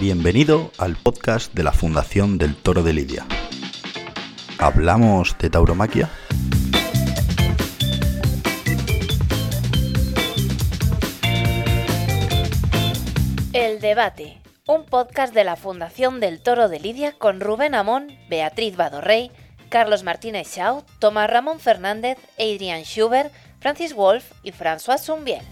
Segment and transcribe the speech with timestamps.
[0.00, 3.26] Bienvenido al podcast de la Fundación del Toro de Lidia.
[4.56, 6.08] ¿Hablamos de tauromaquia?
[13.52, 18.76] El debate, un podcast de la Fundación del Toro de Lidia con Rubén Amón, Beatriz
[18.76, 19.32] Badorrey,
[19.68, 25.42] Carlos Martínez Shaw, Tomás Ramón Fernández, Adrian Schubert, Francis Wolf y François Zumbiel.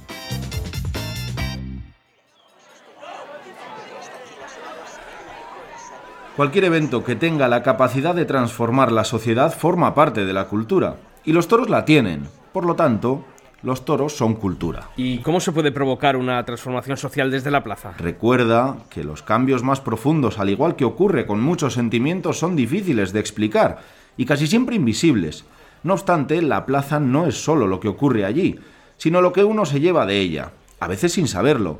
[6.37, 10.97] Cualquier evento que tenga la capacidad de transformar la sociedad forma parte de la cultura.
[11.25, 12.29] Y los toros la tienen.
[12.53, 13.25] Por lo tanto,
[13.63, 14.91] los toros son cultura.
[14.99, 17.95] ¿Y cómo se puede provocar una transformación social desde la plaza?
[17.97, 23.15] Recuerda que los cambios más profundos, al igual que ocurre con muchos sentimientos, son difíciles
[23.15, 23.79] de explicar
[24.19, 25.47] y casi siempre invisibles.
[25.85, 28.61] No obstante, la plaza no es solo lo que ocurre allí,
[28.99, 31.79] sino lo que uno se lleva de ella, a veces sin saberlo.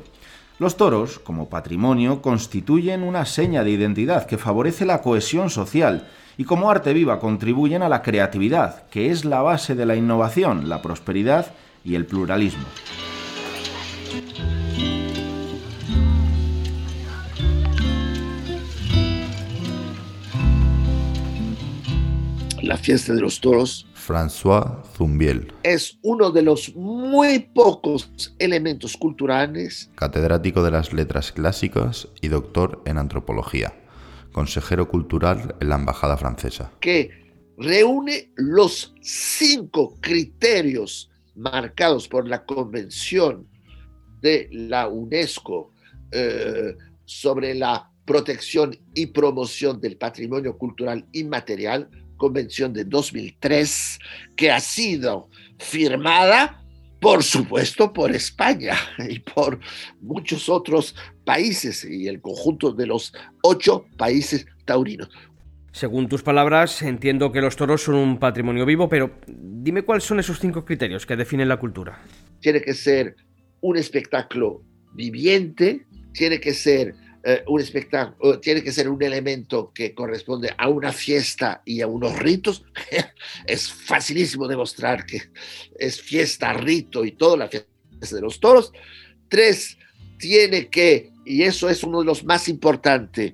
[0.59, 6.45] Los toros, como patrimonio, constituyen una seña de identidad que favorece la cohesión social y
[6.45, 10.81] como arte viva contribuyen a la creatividad, que es la base de la innovación, la
[10.81, 12.65] prosperidad y el pluralismo.
[22.63, 29.91] La fiesta de los toros François Zumbiel, es uno de los muy pocos elementos culturales
[29.93, 33.73] catedrático de las letras clásicas y doctor en antropología,
[34.31, 36.71] consejero cultural en la Embajada Francesa.
[36.79, 37.11] que
[37.57, 43.47] reúne los cinco criterios marcados por la Convención
[44.21, 45.71] de la UNESCO
[46.11, 46.75] eh,
[47.05, 53.99] sobre la protección y promoción del patrimonio cultural inmaterial, Convención de 2003,
[54.35, 55.29] que ha sido
[55.59, 56.63] firmada,
[56.99, 58.75] por supuesto, por España
[59.09, 59.59] y por
[60.01, 65.09] muchos otros países y el conjunto de los ocho países taurinos.
[65.71, 70.19] Según tus palabras, entiendo que los toros son un patrimonio vivo, pero dime cuáles son
[70.19, 71.99] esos cinco criterios que definen la cultura.
[72.39, 73.15] Tiene que ser
[73.61, 74.63] un espectáculo
[74.93, 76.95] viviente, tiene que ser
[77.29, 81.87] eh, un espectáculo, tiene que ser un elemento que corresponde a una fiesta y a
[81.87, 82.63] unos ritos.
[83.45, 85.23] es facilísimo demostrar que
[85.77, 87.67] es fiesta, rito y todo la fiesta
[88.15, 88.71] de los toros.
[89.27, 89.77] Tres,
[90.17, 93.33] tiene que, y eso es uno de los más importantes,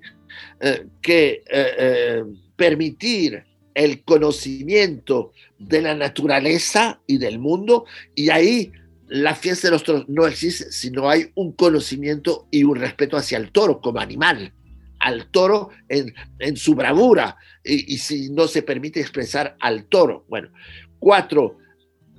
[0.59, 2.23] eh, que eh, eh,
[2.55, 3.43] permitir
[3.75, 8.71] el conocimiento de la naturaleza y del mundo, y ahí
[9.13, 13.15] la fiesta de los toros no existe si no hay un conocimiento y un respeto
[13.15, 14.51] hacia el toro como animal,
[14.99, 20.25] al toro en, su bravura, y, si no se permite expresar al toro.
[20.29, 20.49] Bueno,
[20.97, 21.59] cuatro,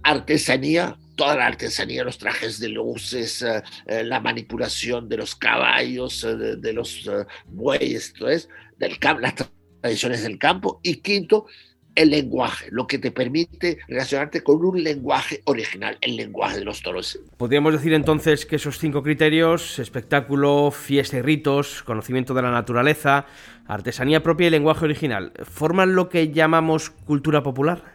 [0.04, 6.22] artesanía, toda la artesanía, los trajes de luces, eh, eh, la manipulación de los caballos,
[6.22, 7.10] eh, de, los
[7.46, 9.34] bueyes, todo eso, del las
[9.80, 10.78] tradiciones del campo.
[10.84, 11.46] Y quinto,
[11.94, 16.82] el lenguaje, lo que te permite relacionarte con un lenguaje original, el lenguaje de los
[16.82, 17.18] toros.
[17.36, 23.26] Podríamos decir entonces que esos cinco criterios, espectáculo, fiesta y ritos, conocimiento de la naturaleza,
[23.66, 27.94] artesanía propia y lenguaje original, forman lo que llamamos cultura popular.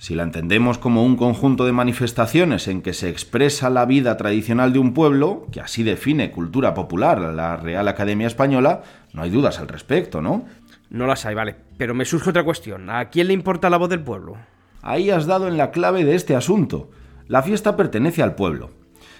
[0.00, 4.72] Si la entendemos como un conjunto de manifestaciones en que se expresa la vida tradicional
[4.72, 8.82] de un pueblo, que así define cultura popular la Real Academia Española,
[9.12, 10.44] no hay dudas al respecto, ¿no?
[10.90, 11.56] No las hay, vale.
[11.76, 12.88] Pero me surge otra cuestión.
[12.90, 14.36] ¿A quién le importa la voz del pueblo?
[14.82, 16.90] Ahí has dado en la clave de este asunto.
[17.26, 18.70] La fiesta pertenece al pueblo.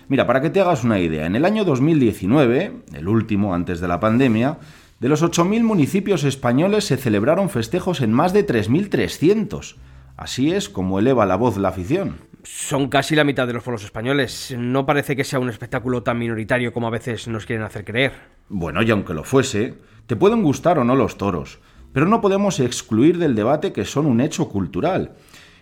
[0.09, 3.89] Mira, para que te hagas una idea, en el año 2019, el último antes de
[3.89, 4.59] la pandemia,
[5.01, 9.77] de los 8.000 municipios españoles se celebraron festejos en más de 3.300.
[10.17, 12.17] Así es como eleva la voz la afición.
[12.43, 14.55] Son casi la mitad de los pueblos españoles.
[14.59, 18.13] No parece que sea un espectáculo tan minoritario como a veces nos quieren hacer creer.
[18.49, 19.75] Bueno, y aunque lo fuese,
[20.09, 21.59] te pueden gustar o no los toros,
[21.93, 25.13] pero no podemos excluir del debate que son un hecho cultural.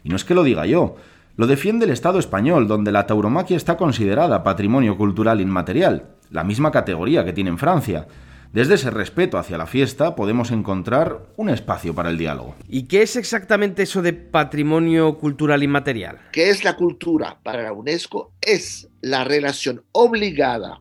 [0.05, 0.95] Y no es que lo diga yo,
[1.35, 6.71] lo defiende el Estado español, donde la tauromaquia está considerada patrimonio cultural inmaterial, la misma
[6.71, 8.07] categoría que tiene en Francia.
[8.53, 12.55] Desde ese respeto hacia la fiesta podemos encontrar un espacio para el diálogo.
[12.69, 16.21] ¿Y qué es exactamente eso de patrimonio cultural inmaterial?
[16.31, 18.33] ¿Qué es la cultura para la UNESCO?
[18.41, 20.81] Es la relación obligada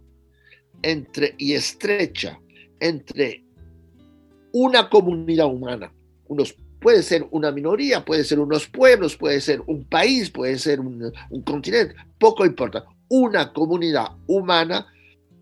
[0.84, 2.40] entre y estrecha
[2.80, 3.45] entre
[4.58, 5.92] una comunidad humana,
[6.30, 10.80] unos puede ser una minoría, puede ser unos pueblos, puede ser un país, puede ser
[10.80, 11.12] un,
[11.44, 14.88] continente, poco importa, una comunidad humana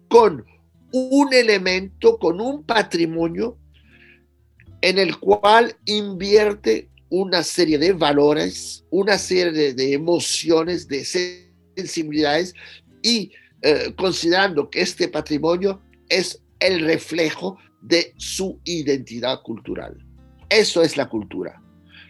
[0.08, 0.44] con
[0.92, 3.56] un elemento, con un patrimonio
[4.82, 11.06] en el cual invierte una serie de valores, una serie de, de emociones, de
[11.76, 12.56] sensibilidades
[13.04, 13.32] y
[13.62, 15.80] eh, considerando que este patrimonio
[16.10, 19.98] es el reflejo de su identidad cultural.
[20.50, 21.62] Eso es la cultura.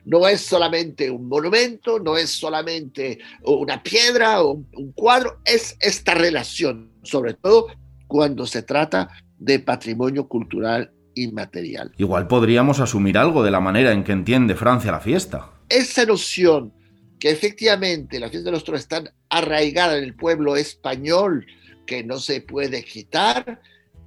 [0.06, 6.14] No es solamente un monumento, no es solamente una piedra o un cuadro, es esta
[6.14, 7.68] relación, sobre todo
[8.08, 9.10] cuando se trata
[9.40, 11.92] de patrimonio cultural inmaterial.
[11.98, 15.52] Igual podríamos asumir algo de la manera en que entiende Francia la fiesta.
[15.70, 16.74] Esa noción
[17.20, 21.46] que efectivamente la fiesta de los toros está arraigada en el pueblo español,
[21.86, 23.62] que no se puede quitar,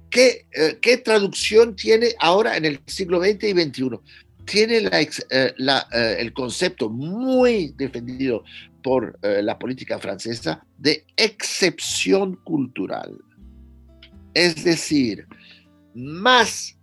[0.09, 3.99] ¿qué, eh, ¿qué traducción tiene ahora en el siglo XX y XXI?
[4.45, 8.43] Tiene eh, eh, el concepto muy defendido
[8.83, 13.17] por la política francesa de excepción cultural.
[14.33, 15.27] Es decir,
[15.93, 16.77] más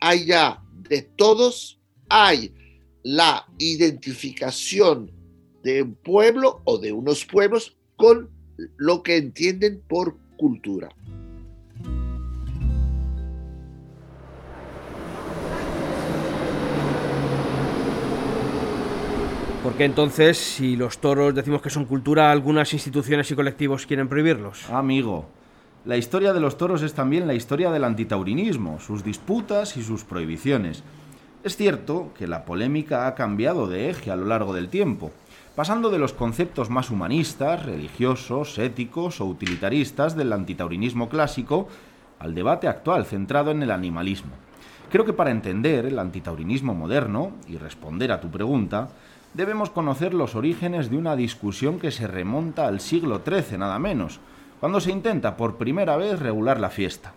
[0.00, 1.78] allá de todos
[2.08, 2.52] hay
[3.04, 5.12] la identificación
[5.62, 8.30] de un pueblo o de unos pueblos con
[8.76, 10.88] lo que entienden por cultura.
[19.64, 24.68] Porque entonces, si los toros decimos que son cultura, algunas instituciones y colectivos quieren prohibirlos?
[24.68, 25.24] Amigo,
[25.86, 30.04] la historia de los toros es también la historia del antitaurinismo, sus disputas y sus
[30.04, 30.82] prohibiciones.
[31.42, 35.12] Es cierto que la polémica ha cambiado de eje a lo largo del tiempo,
[35.56, 41.68] pasando de los conceptos más humanistas, religiosos, éticos o utilitaristas del antitaurinismo clásico
[42.18, 44.32] al debate actual centrado en el animalismo.
[44.90, 48.90] Creo que para entender el antitaurinismo moderno y responder a tu pregunta,
[49.34, 54.20] debemos conocer los orígenes de una discusión que se remonta al siglo XIII nada menos,
[54.60, 57.12] cuando se intenta por primera vez regular la fiesta.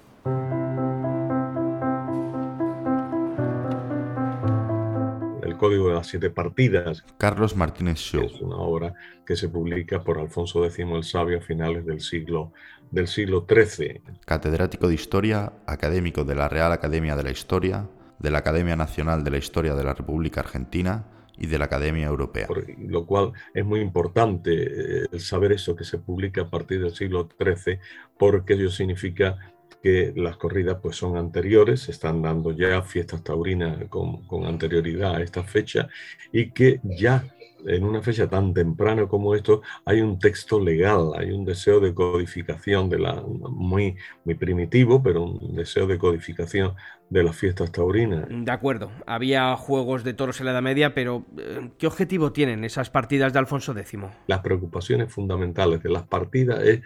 [5.44, 7.06] El Código de las Siete Partidas.
[7.18, 8.26] Carlos Martínez Shaw.
[8.26, 8.94] Es una obra
[9.26, 12.52] que se publica por Alfonso X el Sabio a finales del siglo,
[12.92, 14.02] del siglo XIII.
[14.26, 17.88] Catedrático de Historia, académico de la Real Academia de la Historia,
[18.20, 21.06] de la Academia Nacional de la Historia de la República Argentina
[21.38, 22.48] y de la Academia Europea.
[22.48, 26.96] Por lo cual es muy importante eh, saber eso que se publica a partir del
[26.96, 27.80] siglo XIII,
[28.18, 29.38] porque ello significa
[29.82, 35.16] que las corridas pues son anteriores, se están dando ya fiestas taurinas con, con anterioridad
[35.16, 35.88] a esta fecha
[36.32, 37.24] y que ya
[37.66, 41.94] en una fecha tan temprana como esto, hay un texto legal, hay un deseo de
[41.94, 46.76] codificación de la muy, muy primitivo, pero un deseo de codificación
[47.10, 48.26] de las fiestas taurinas.
[48.30, 52.64] De acuerdo, había juegos de toros en la Edad Media, pero eh, ¿qué objetivo tienen
[52.64, 54.00] esas partidas de Alfonso X?
[54.28, 56.82] Las preocupaciones fundamentales de las partidas es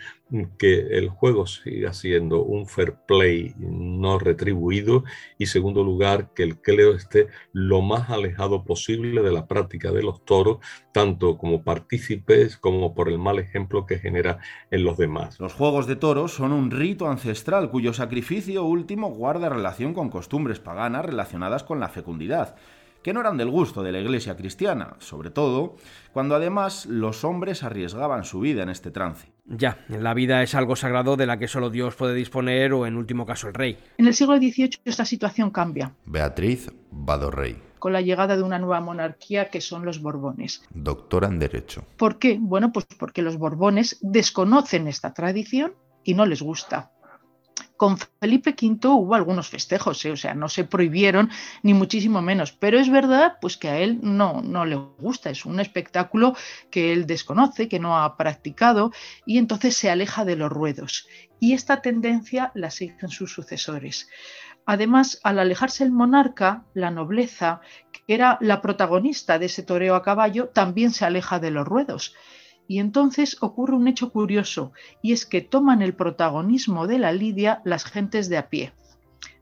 [0.57, 5.03] que el juego siga siendo un fair play no retribuido
[5.37, 10.03] y segundo lugar que el clero esté lo más alejado posible de la práctica de
[10.03, 10.59] los toros,
[10.93, 14.39] tanto como partícipes como por el mal ejemplo que genera
[14.69, 15.39] en los demás.
[15.39, 20.59] Los juegos de toros son un rito ancestral cuyo sacrificio último guarda relación con costumbres
[20.59, 22.55] paganas relacionadas con la fecundidad,
[23.03, 25.75] que no eran del gusto de la iglesia cristiana, sobre todo
[26.13, 29.31] cuando además los hombres arriesgaban su vida en este trance.
[29.45, 32.95] Ya, la vida es algo sagrado de la que solo Dios puede disponer o en
[32.95, 33.77] último caso el rey.
[33.97, 35.93] En el siglo XVIII esta situación cambia.
[36.05, 37.61] Beatriz Badorrey.
[37.79, 40.63] Con la llegada de una nueva monarquía que son los Borbones.
[40.69, 41.83] Doctora en Derecho.
[41.97, 42.37] ¿Por qué?
[42.39, 45.73] Bueno, pues porque los Borbones desconocen esta tradición
[46.03, 46.91] y no les gusta.
[47.77, 50.11] Con Felipe V hubo algunos festejos, ¿eh?
[50.11, 51.31] o sea, no se prohibieron
[51.63, 55.45] ni muchísimo menos, pero es verdad pues que a él no, no le gusta, es
[55.45, 56.35] un espectáculo
[56.69, 58.91] que él desconoce, que no ha practicado
[59.25, 61.07] y entonces se aleja de los ruedos.
[61.39, 64.07] Y esta tendencia la siguen sus sucesores.
[64.65, 70.03] Además, al alejarse el monarca, la nobleza, que era la protagonista de ese toreo a
[70.03, 72.13] caballo, también se aleja de los ruedos.
[72.71, 77.61] Y entonces ocurre un hecho curioso, y es que toman el protagonismo de la lidia
[77.65, 78.71] las gentes de a pie.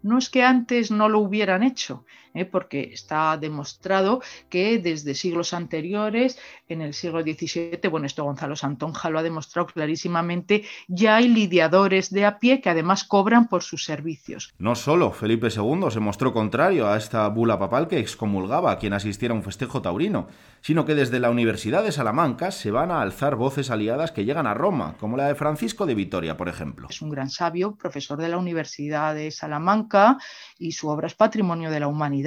[0.01, 2.45] No es que antes no lo hubieran hecho, ¿eh?
[2.45, 9.09] porque está demostrado que desde siglos anteriores, en el siglo XVII, bueno, esto Gonzalo Santonja
[9.09, 13.83] lo ha demostrado clarísimamente, ya hay lidiadores de a pie que además cobran por sus
[13.85, 14.53] servicios.
[14.57, 18.93] No solo Felipe II se mostró contrario a esta bula papal que excomulgaba a quien
[18.93, 20.27] asistiera a un festejo taurino,
[20.61, 24.47] sino que desde la Universidad de Salamanca se van a alzar voces aliadas que llegan
[24.47, 26.87] a Roma, como la de Francisco de Vitoria, por ejemplo.
[26.89, 30.17] Es un gran sabio, profesor de la Universidad de Salamanca,
[30.57, 32.18] y su obra es patrimonio de la humanidad.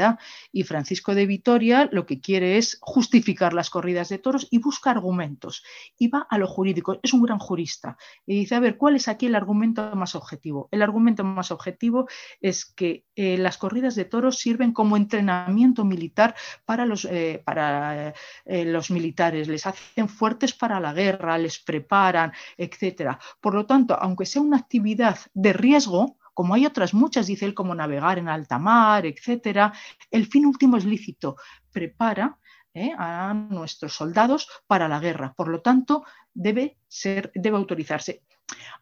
[0.52, 4.90] Y Francisco de Vitoria lo que quiere es justificar las corridas de toros y busca
[4.90, 5.62] argumentos.
[5.98, 7.96] Y va a lo jurídico, es un gran jurista.
[8.26, 10.68] Y dice, a ver, ¿cuál es aquí el argumento más objetivo?
[10.70, 12.08] El argumento más objetivo
[12.40, 16.34] es que eh, las corridas de toros sirven como entrenamiento militar
[16.64, 22.32] para los, eh, para, eh, los militares, les hacen fuertes para la guerra, les preparan,
[22.56, 23.16] etc.
[23.40, 27.54] Por lo tanto, aunque sea una actividad de riesgo, como hay otras muchas, dice él,
[27.54, 29.72] como navegar en alta mar, etcétera,
[30.10, 31.36] el fin último es lícito,
[31.70, 32.38] prepara
[32.74, 32.92] ¿eh?
[32.96, 35.34] a nuestros soldados para la guerra.
[35.34, 38.22] Por lo tanto, debe, ser, debe autorizarse.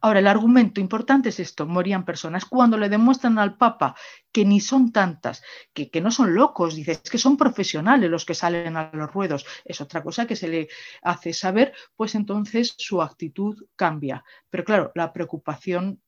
[0.00, 2.44] Ahora, el argumento importante es esto, morían personas.
[2.44, 3.94] Cuando le demuestran al Papa
[4.32, 5.42] que ni son tantas,
[5.72, 9.12] que, que no son locos, dice, es que son profesionales los que salen a los
[9.12, 10.68] ruedos, es otra cosa que se le
[11.02, 14.24] hace saber, pues entonces su actitud cambia.
[14.48, 16.00] Pero claro, la preocupación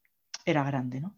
[0.44, 1.14] era grande, ¿no?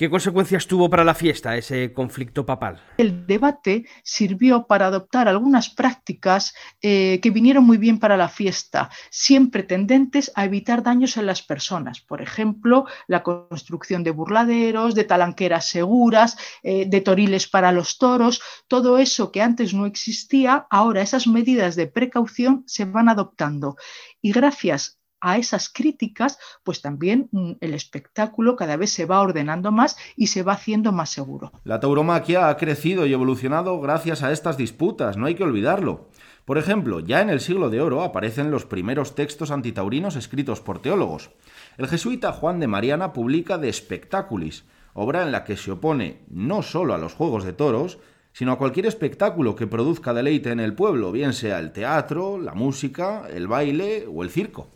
[0.00, 2.80] ¿Qué consecuencias tuvo para la fiesta ese conflicto papal?
[2.96, 8.88] El debate sirvió para adoptar algunas prácticas eh, que vinieron muy bien para la fiesta,
[9.10, 12.00] siempre tendentes a evitar daños en las personas.
[12.00, 18.40] Por ejemplo, la construcción de burladeros, de talanqueras seguras, eh, de toriles para los toros,
[18.68, 23.76] todo eso que antes no existía, ahora esas medidas de precaución se van adoptando.
[24.22, 29.72] Y gracias a esas críticas, pues también mm, el espectáculo cada vez se va ordenando
[29.72, 31.52] más y se va haciendo más seguro.
[31.64, 36.08] La tauromaquia ha crecido y evolucionado gracias a estas disputas, no hay que olvidarlo.
[36.44, 40.80] Por ejemplo, ya en el siglo de oro aparecen los primeros textos antitaurinos escritos por
[40.80, 41.30] teólogos.
[41.78, 46.62] El jesuita Juan de Mariana publica De Spectaculis, obra en la que se opone no
[46.62, 47.98] solo a los juegos de toros,
[48.32, 52.54] sino a cualquier espectáculo que produzca deleite en el pueblo, bien sea el teatro, la
[52.54, 54.68] música, el baile o el circo.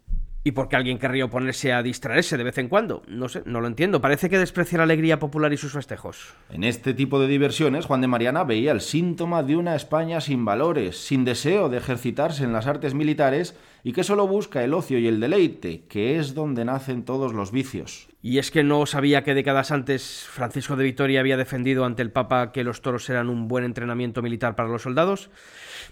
[0.46, 3.02] ¿Y por qué alguien querría oponerse a distraerse de vez en cuando?
[3.08, 4.02] No sé, no lo entiendo.
[4.02, 6.34] Parece que desprecia la alegría popular y sus festejos.
[6.50, 10.44] En este tipo de diversiones, Juan de Mariana veía el síntoma de una España sin
[10.44, 14.98] valores, sin deseo de ejercitarse en las artes militares y que solo busca el ocio
[14.98, 18.08] y el deleite, que es donde nacen todos los vicios.
[18.22, 22.10] ¿Y es que no sabía que décadas antes Francisco de Vitoria había defendido ante el
[22.10, 25.28] Papa que los toros eran un buen entrenamiento militar para los soldados?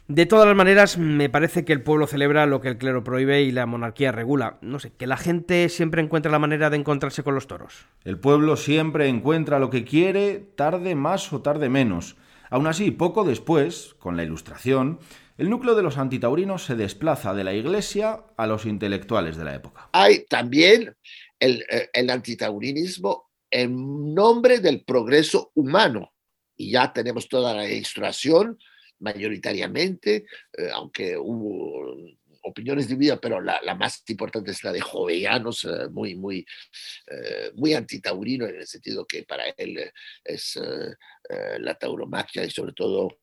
[0.09, 3.43] De todas las maneras, me parece que el pueblo celebra lo que el clero prohíbe
[3.43, 4.57] y la monarquía regula.
[4.63, 7.87] No sé, que la gente siempre encuentra la manera de encontrarse con los toros.
[8.05, 12.17] El pueblo siempre encuentra lo que quiere, tarde más o tarde menos.
[12.49, 14.99] Aún así, poco después, con la Ilustración,
[15.39, 19.55] el núcleo de los antitaurinos se desplaza de la iglesia a los intelectuales de la
[19.55, 19.89] época.
[19.93, 20.95] Hay también
[21.39, 26.13] el, eh, antitaurinismo en nombre del progreso humano.
[26.57, 28.59] Y ya tenemos toda la ilustración
[29.01, 31.97] mayoritariamente, eh, aunque hubo
[32.45, 36.45] opiniones divididas, pero la, más importante es la de Jovellanos, eh, muy, muy,
[37.55, 39.79] muy antitaurino en el sentido que para él
[40.25, 40.61] es
[41.59, 43.22] la tauromaquia y sobre todo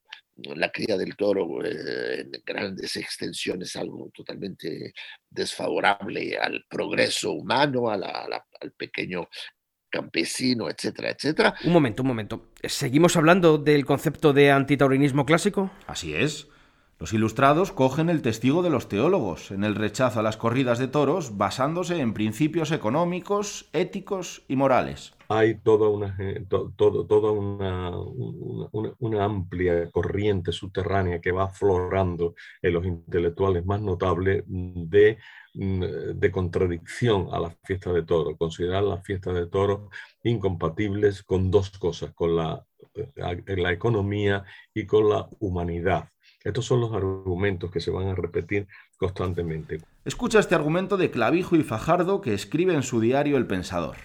[0.55, 4.93] la cría del toro en grandes extensiones, algo totalmente
[5.29, 9.29] desfavorable al progreso humano, al pequeño
[9.89, 11.55] campesino, etcétera, etcétera.
[11.63, 12.49] Un momento, un momento.
[12.63, 15.71] ¿Seguimos hablando del concepto de antitaurinismo clásico?
[15.87, 16.47] Así es.
[16.99, 20.89] Los ilustrados cogen el testigo de los teólogos en el rechazo a las corridas de
[20.89, 25.13] toros basándose en principios económicos, éticos y morales.
[25.31, 26.17] Hay toda una,
[26.47, 27.91] toda una,
[28.99, 35.19] una, amplia corriente subterránea que va aflorando en los intelectuales más notables de
[35.53, 39.89] Mm, de contradicción a la fiesta de toro, considerar las fiestas de toro
[40.23, 42.63] incompatibles con dos cosas, con la,
[42.95, 46.07] eh, la economía y con la humanidad.
[46.43, 48.67] Estos son los argumentos que se van a repetir
[48.99, 49.81] constantemente.
[50.05, 53.95] Escucha este argumento de Clavijo y Fajardo que escribe en su diario El Pensador.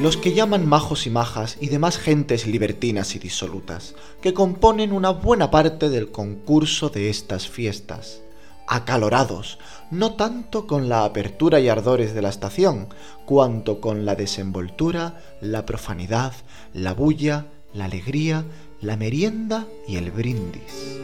[0.00, 5.10] Los que llaman majos y majas y demás gentes libertinas y disolutas, que componen una
[5.10, 8.20] buena parte del concurso de estas fiestas
[8.68, 9.58] acalorados,
[9.92, 12.88] no tanto con la apertura y ardores de la estación,
[13.24, 16.32] cuanto con la desenvoltura, la profanidad,
[16.74, 18.44] la bulla, la alegría,
[18.80, 21.00] la merienda y el brindis.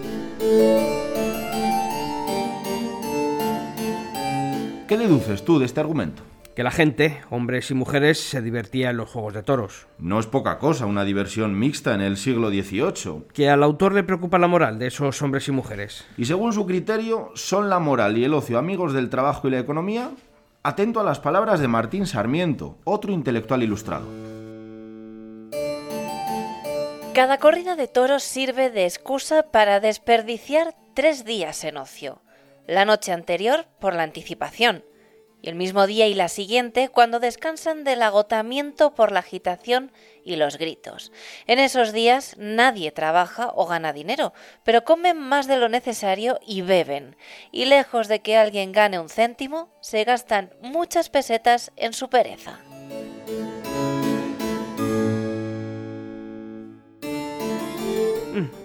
[4.88, 6.22] ¿Qué deduces tú de este argumento?
[6.54, 9.86] que la gente, hombres y mujeres, se divertía en los juegos de toros.
[9.98, 13.24] No es poca cosa una diversión mixta en el siglo XVIII.
[13.32, 16.04] Que al autor le preocupa la moral de esos hombres y mujeres.
[16.18, 19.60] Y según su criterio, ¿son la moral y el ocio amigos del trabajo y la
[19.60, 20.10] economía?
[20.62, 24.31] Atento a las palabras de Martín Sarmiento, otro intelectual ilustrado.
[27.14, 32.22] Cada corrida de toros sirve de excusa para desperdiciar tres días en ocio.
[32.66, 34.82] La noche anterior por la anticipación,
[35.42, 39.92] y el mismo día y la siguiente cuando descansan del agotamiento por la agitación
[40.24, 41.12] y los gritos.
[41.46, 44.32] En esos días nadie trabaja o gana dinero,
[44.64, 47.16] pero comen más de lo necesario y beben,
[47.50, 52.58] y lejos de que alguien gane un céntimo, se gastan muchas pesetas en su pereza.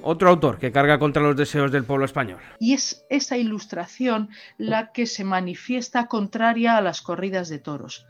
[0.01, 2.39] Otro autor que carga contra los deseos del pueblo español.
[2.59, 8.05] Y es esa ilustración la que se manifiesta contraria a las corridas de toros.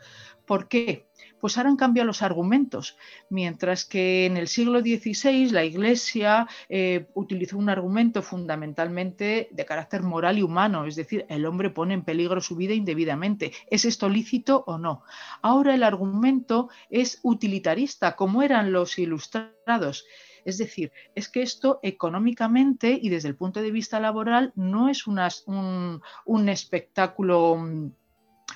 [0.46, 1.08] ¿Por qué?
[1.40, 2.98] pues ahora han cambiado los argumentos.
[3.30, 10.04] Mientras que en el siglo XVI la Iglesia eh, utilizó un argumento fundamentalmente de carácter
[10.04, 13.52] moral y humano, es decir, el hombre pone en peligro su vida indebidamente.
[13.70, 15.04] ¿Es esto lícito o no?
[15.42, 20.06] Ahora el argumento es utilitarista, como eran los ilustrados.
[20.46, 25.08] Es decir, es que esto económicamente y desde el punto de vista laboral no es
[25.08, 27.91] un, un espectáculo mm,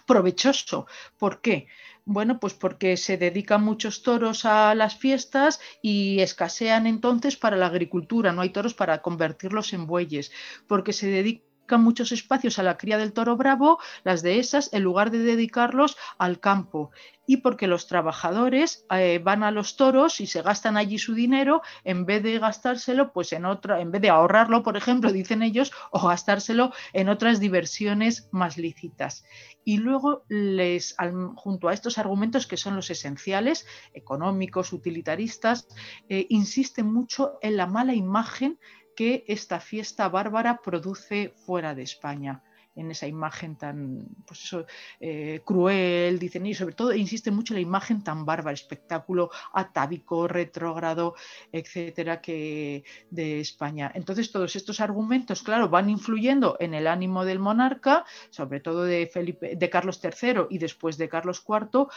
[0.05, 0.87] provechoso.
[1.17, 1.67] ¿Por qué?
[2.05, 7.67] Bueno, pues porque se dedican muchos toros a las fiestas y escasean entonces para la
[7.67, 10.31] agricultura, no hay toros para convertirlos en bueyes,
[10.67, 15.11] porque se dedican muchos espacios a la cría del toro bravo, las dehesas, en lugar
[15.11, 16.91] de dedicarlos al campo.
[17.27, 21.61] Y porque los trabajadores eh, van a los toros y se gastan allí su dinero,
[21.83, 25.71] en vez de gastárselo, pues en otra, en vez de ahorrarlo, por ejemplo, dicen ellos,
[25.91, 29.23] o gastárselo en otras diversiones más lícitas.
[29.63, 30.95] Y luego les,
[31.35, 35.67] junto a estos argumentos que son los esenciales, económicos, utilitaristas,
[36.09, 38.59] eh, insisten mucho en la mala imagen
[39.01, 42.43] que esta fiesta bárbara produce fuera de España
[42.75, 44.55] en esa imagen tan pues
[44.99, 50.27] eh, cruel, dicen, y sobre todo insiste mucho en la imagen tan bárbara, espectáculo atávico,
[50.27, 51.15] retrógrado,
[51.51, 53.91] etcétera, que de España.
[53.95, 59.09] Entonces, todos estos argumentos, claro, van influyendo en el ánimo del monarca, sobre todo de,
[59.11, 61.87] Felipe, de Carlos III y después de Carlos IV,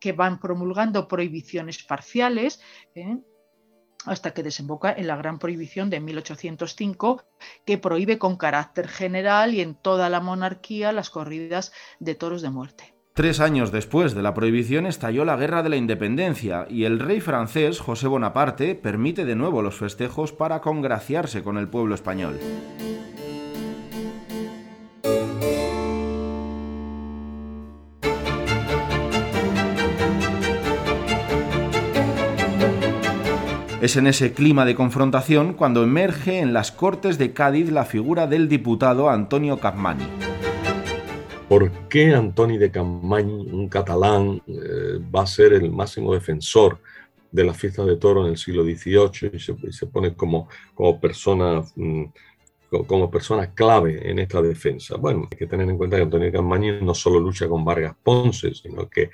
[0.00, 2.62] que van promulgando prohibiciones parciales.
[2.94, 3.18] ¿eh?
[4.06, 7.24] Hasta que desemboca en la Gran Prohibición de 1805,
[7.64, 12.50] que prohíbe con carácter general y en toda la monarquía las corridas de toros de
[12.50, 12.94] muerte.
[13.14, 17.22] Tres años después de la prohibición estalló la Guerra de la Independencia y el rey
[17.22, 22.38] francés José Bonaparte permite de nuevo los festejos para congraciarse con el pueblo español.
[33.86, 38.26] Es en ese clima de confrontación cuando emerge en las Cortes de Cádiz la figura
[38.26, 40.02] del diputado Antonio Capmany.
[41.48, 46.80] ¿Por qué Antoni de Capmany, un catalán, eh, va a ser el máximo defensor
[47.30, 51.62] de la fiesta de toro en el siglo XVIII y se, pone como, como persona
[51.76, 52.06] mm,
[52.86, 54.96] como persona clave en esta defensa.
[54.96, 58.54] Bueno, hay que tener en cuenta que Antonio Campaña no solo lucha con Vargas Ponce,
[58.54, 59.10] sino que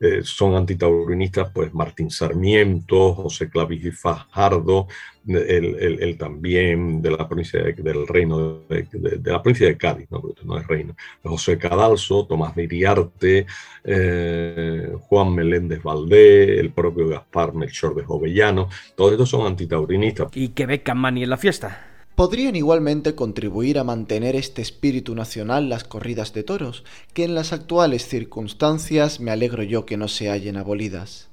[0.00, 4.86] eh, son antitaurinistas, pues Martín Sarmiento, José Clavijo y Fajardo,
[5.26, 10.66] él, también de la provincia del reino de, la provincia de Cádiz, no, no es
[10.66, 13.46] reino, José Cadalso, Tomás Miriarte,
[13.84, 20.28] eh, Juan Meléndez Valdés, el propio Gaspar Melchor de Jovellano, todos estos son antitaurinistas.
[20.34, 21.91] ¿Y qué ve Campani en la fiesta?
[22.14, 27.52] Podrían igualmente contribuir a mantener este espíritu nacional las corridas de toros, que en las
[27.52, 31.28] actuales circunstancias me alegro yo que no se hallen abolidas.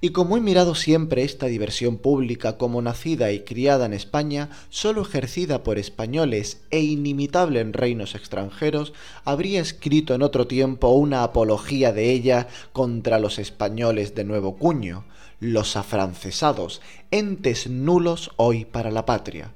[0.00, 5.02] Y como he mirado siempre esta diversión pública como nacida y criada en España, solo
[5.02, 8.92] ejercida por españoles e inimitable en reinos extranjeros,
[9.24, 15.04] habría escrito en otro tiempo una apología de ella contra los españoles de nuevo cuño,
[15.40, 19.52] los afrancesados, entes nulos hoy para la patria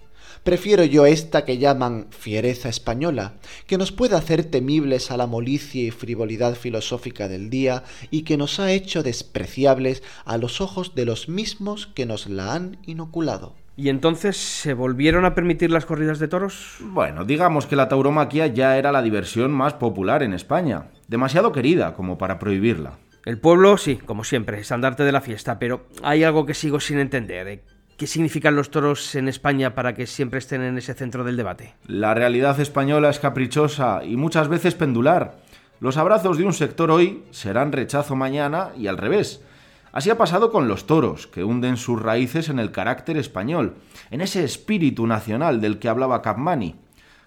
[0.49, 3.35] Prefiero yo esta que llaman fiereza española,
[3.67, 8.39] que nos puede hacer temibles a la molicie y frivolidad filosófica del día y que
[8.39, 13.57] nos ha hecho despreciables a los ojos de los mismos que nos la han inoculado.
[13.77, 16.79] ¿Y entonces se volvieron a permitir las corridas de toros?
[16.81, 21.93] Bueno, digamos que la tauromaquia ya era la diversión más popular en España, demasiado querida
[21.93, 22.99] como para prohibirla.
[23.27, 27.01] El pueblo, sí, como siempre, estandarte de la fiesta, pero hay algo que sigo sin
[27.01, 27.65] entender.
[27.99, 31.75] ¿Qué significan los toros en España para que siempre estén en ese centro del debate?
[31.89, 35.39] La realidad española es caprichosa y muchas veces pendular.
[35.81, 39.43] Los abrazos de un sector hoy serán rechazo mañana y al revés.
[39.91, 43.75] Así ha pasado con los toros, que hunden sus raíces en el carácter español,
[44.13, 46.77] en ese espíritu nacional del que hablaba Capmany.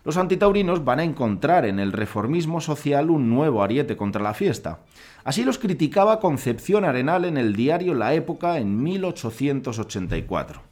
[0.05, 4.79] Los antitaurinos van a encontrar en el reformismo social un nuevo ariete contra la fiesta.
[5.23, 10.63] Así los criticaba Concepción Arenal en el diario La Época en 1884.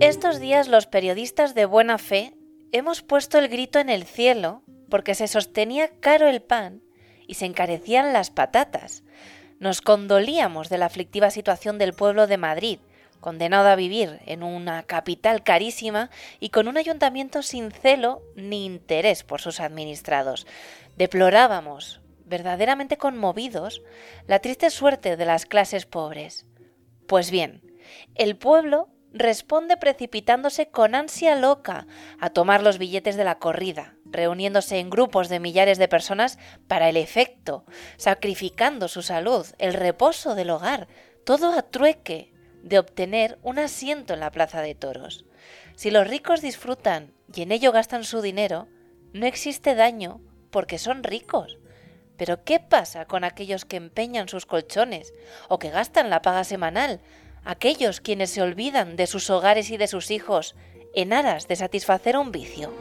[0.00, 2.34] Estos días los periodistas de buena fe
[2.72, 6.82] hemos puesto el grito en el cielo porque se sostenía caro el pan
[7.28, 9.04] y se encarecían las patatas.
[9.60, 12.78] Nos condolíamos de la aflictiva situación del pueblo de Madrid,
[13.20, 16.10] condenado a vivir en una capital carísima
[16.40, 20.46] y con un ayuntamiento sin celo ni interés por sus administrados.
[20.96, 23.82] Deplorábamos verdaderamente conmovidos
[24.26, 26.46] la triste suerte de las clases pobres.
[27.06, 27.60] Pues bien,
[28.14, 31.86] el pueblo responde precipitándose con ansia loca
[32.20, 36.38] a tomar los billetes de la corrida, reuniéndose en grupos de millares de personas
[36.68, 37.64] para el efecto,
[37.96, 40.86] sacrificando su salud, el reposo del hogar,
[41.24, 45.24] todo a trueque de obtener un asiento en la plaza de toros.
[45.74, 48.68] Si los ricos disfrutan y en ello gastan su dinero,
[49.12, 51.59] no existe daño porque son ricos.
[52.20, 55.14] Pero ¿qué pasa con aquellos que empeñan sus colchones
[55.48, 57.00] o que gastan la paga semanal?
[57.46, 60.54] Aquellos quienes se olvidan de sus hogares y de sus hijos
[60.94, 62.74] en aras de satisfacer un vicio.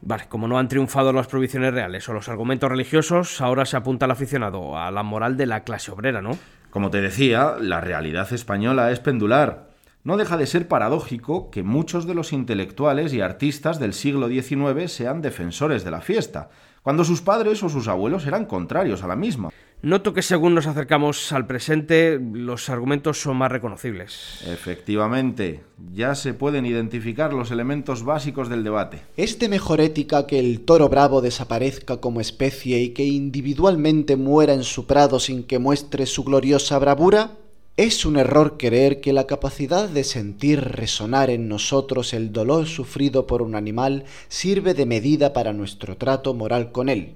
[0.00, 4.06] Vale, como no han triunfado las prohibiciones reales o los argumentos religiosos, ahora se apunta
[4.06, 6.38] al aficionado a la moral de la clase obrera, ¿no?
[6.70, 9.68] Como te decía, la realidad española es pendular.
[10.02, 14.90] No deja de ser paradójico que muchos de los intelectuales y artistas del siglo XIX
[14.90, 16.48] sean defensores de la fiesta,
[16.82, 19.50] cuando sus padres o sus abuelos eran contrarios a la misma.
[19.82, 24.42] Noto que según nos acercamos al presente, los argumentos son más reconocibles.
[24.46, 25.62] Efectivamente,
[25.94, 29.00] ya se pueden identificar los elementos básicos del debate.
[29.16, 34.52] ¿Es de mejor ética que el toro bravo desaparezca como especie y que individualmente muera
[34.52, 37.30] en su prado sin que muestre su gloriosa bravura?
[37.76, 43.26] Es un error creer que la capacidad de sentir resonar en nosotros el dolor sufrido
[43.26, 47.14] por un animal sirve de medida para nuestro trato moral con él.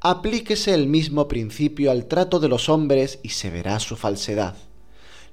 [0.00, 4.56] Aplíquese el mismo principio al trato de los hombres y se verá su falsedad.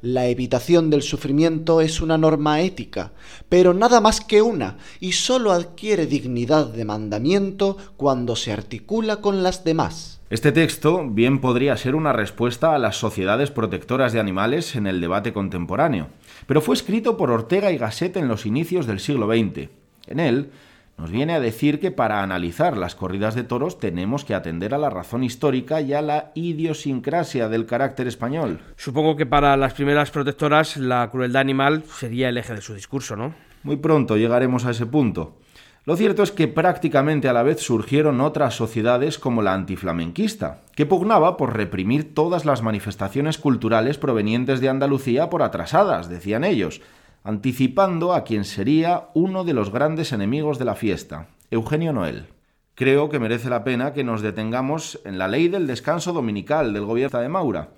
[0.01, 3.13] La evitación del sufrimiento es una norma ética,
[3.47, 9.41] pero nada más que una, y sólo adquiere dignidad de mandamiento cuando se articula con
[9.41, 10.14] las demás.
[10.35, 14.99] Este texto bien podría ser una respuesta a las sociedades protectoras de animales en el
[14.99, 16.09] debate contemporáneo,
[16.45, 19.69] pero fue escrito por Ortega y Gasset en los inicios del siglo XX.
[20.07, 20.51] En él
[20.97, 24.77] nos viene a decir que para analizar las corridas de toros tenemos que atender a
[24.77, 28.59] la razón histórica y a la idiosincrasia del carácter español.
[28.75, 33.15] Supongo que para las primeras protectoras la crueldad animal sería el eje de su discurso,
[33.15, 33.33] ¿no?
[33.63, 35.37] Muy pronto llegaremos a ese punto.
[35.85, 40.87] Lo cierto es que prácticamente a la vez surgieron otras sociedades como la antiflamenquista, que
[40.87, 46.81] pugnaba por reprimir todas las manifestaciones culturales provenientes de Andalucía por atrasadas, decían ellos,
[47.23, 52.29] anticipando a quien sería uno de los grandes enemigos de la fiesta, Eugenio Noel.
[52.73, 56.85] Creo que merece la pena que nos detengamos en la ley del descanso dominical del
[56.85, 57.69] gobierno de Maura,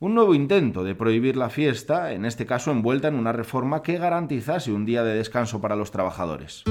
[0.00, 3.96] un nuevo intento de prohibir la fiesta, en este caso envuelta en una reforma que
[3.96, 6.64] garantizase un día de descanso para los trabajadores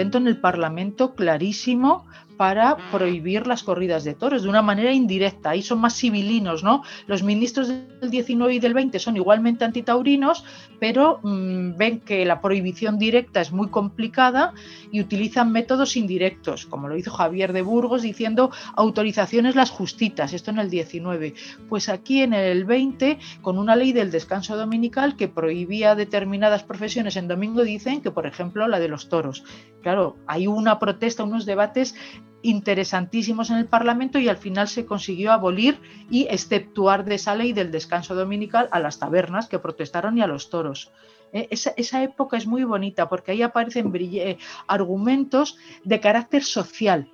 [0.00, 2.06] en el Parlamento clarísimo
[2.40, 5.50] para prohibir las corridas de toros de una manera indirecta.
[5.50, 6.82] Ahí son más civilinos, ¿no?
[7.06, 10.42] Los ministros del 19 y del 20 son igualmente antitaurinos,
[10.78, 14.54] pero mm, ven que la prohibición directa es muy complicada
[14.90, 20.50] y utilizan métodos indirectos, como lo hizo Javier de Burgos diciendo autorizaciones las justitas, esto
[20.50, 21.34] en el 19.
[21.68, 27.16] Pues aquí en el 20, con una ley del descanso dominical que prohibía determinadas profesiones
[27.16, 29.44] en domingo, dicen que, por ejemplo, la de los toros.
[29.82, 31.94] Claro, hay una protesta, unos debates
[32.42, 35.78] interesantísimos en el Parlamento y al final se consiguió abolir
[36.10, 40.26] y exceptuar de esa ley del descanso dominical a las tabernas que protestaron y a
[40.26, 40.90] los toros.
[41.32, 47.08] Eh, esa, época es muy bonita porque ahí aparecen eh, argumentos de carácter social,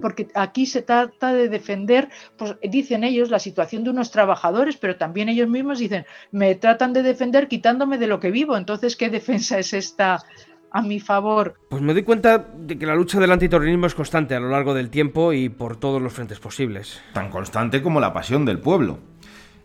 [0.00, 4.96] porque aquí se trata de defender, pues dicen ellos, la situación de unos trabajadores, pero
[4.96, 9.10] también ellos mismos dicen, me tratan de defender quitándome de lo que vivo, entonces, ¿qué
[9.10, 10.24] defensa es esta
[10.70, 11.54] a mi favor.
[11.68, 14.74] Pues me doy cuenta de que la lucha del antiterrorismo es constante a lo largo
[14.74, 17.00] del tiempo y por todos los frentes posibles.
[17.12, 18.98] Tan constante como la pasión del pueblo.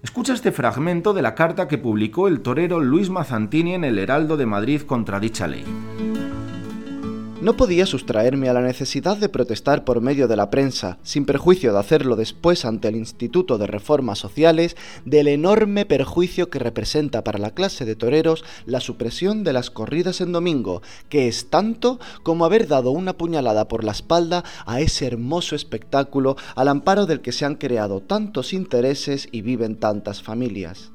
[0.04, 4.38] Escucha este fragmento de la carta que publicó el torero Luis Mazantini en el Heraldo
[4.38, 5.66] de Madrid contra dicha ley.
[7.46, 11.74] No podía sustraerme a la necesidad de protestar por medio de la prensa, sin perjuicio
[11.74, 17.38] de hacerlo después ante el Instituto de Reformas Sociales, del enorme perjuicio que representa para
[17.38, 22.46] la clase de toreros la supresión de las corridas en domingo, que es tanto como
[22.46, 27.32] haber dado una puñalada por la espalda a ese hermoso espectáculo al amparo del que
[27.32, 30.95] se han creado tantos intereses y viven tantas familias.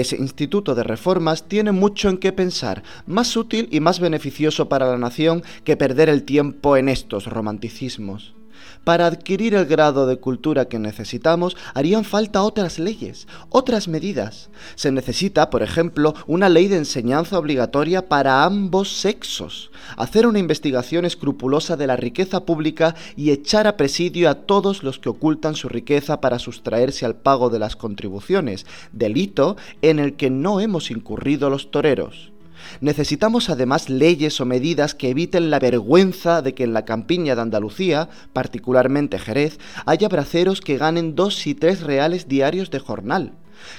[0.00, 4.90] Ese instituto de reformas tiene mucho en qué pensar, más útil y más beneficioso para
[4.90, 8.35] la nación que perder el tiempo en estos romanticismos.
[8.84, 14.50] Para adquirir el grado de cultura que necesitamos harían falta otras leyes, otras medidas.
[14.74, 21.04] Se necesita, por ejemplo, una ley de enseñanza obligatoria para ambos sexos, hacer una investigación
[21.04, 25.68] escrupulosa de la riqueza pública y echar a presidio a todos los que ocultan su
[25.68, 31.50] riqueza para sustraerse al pago de las contribuciones, delito en el que no hemos incurrido
[31.50, 32.35] los toreros.
[32.80, 37.42] Necesitamos además leyes o medidas que eviten la vergüenza de que en la campiña de
[37.42, 43.32] Andalucía, particularmente Jerez, haya braceros que ganen dos y tres reales diarios de jornal.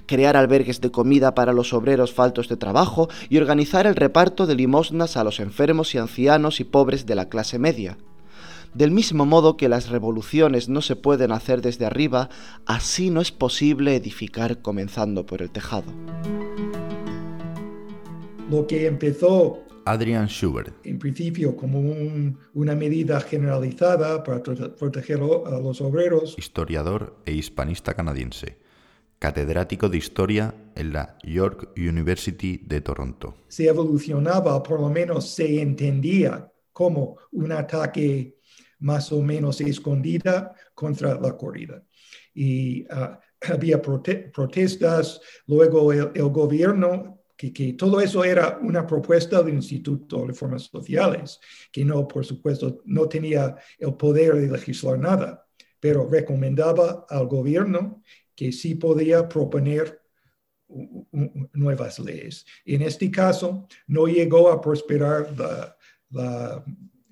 [0.05, 4.55] crear albergues de comida para los obreros faltos de trabajo y organizar el reparto de
[4.55, 7.97] limosnas a los enfermos y ancianos y pobres de la clase media.
[8.73, 12.29] Del mismo modo que las revoluciones no se pueden hacer desde arriba,
[12.65, 15.93] así no es posible edificar comenzando por el tejado.
[18.49, 20.73] Lo que empezó Adrian Schubert.
[20.85, 21.81] En principio, como
[22.53, 26.33] una medida generalizada para proteger a los obreros.
[26.37, 28.57] Historiador e hispanista canadiense.
[29.19, 33.35] Catedrático de Historia en la York University de Toronto.
[33.49, 38.37] Se evolucionaba, por lo menos se entendía como un ataque
[38.79, 41.83] más o menos escondida contra la corrida.
[42.33, 50.21] Y ah, había protestas, luego el gobierno que, todo eso era una propuesta del Instituto
[50.21, 51.39] de Reformas Sociales,
[51.71, 55.45] que no, por supuesto, no tenía el poder de legislar nada,
[55.79, 58.01] pero recomendaba al gobierno
[58.35, 60.01] que sí podía proponer
[61.53, 62.45] nuevas leyes.
[62.65, 65.33] En este caso, no llegó a prosperar
[66.09, 66.65] la,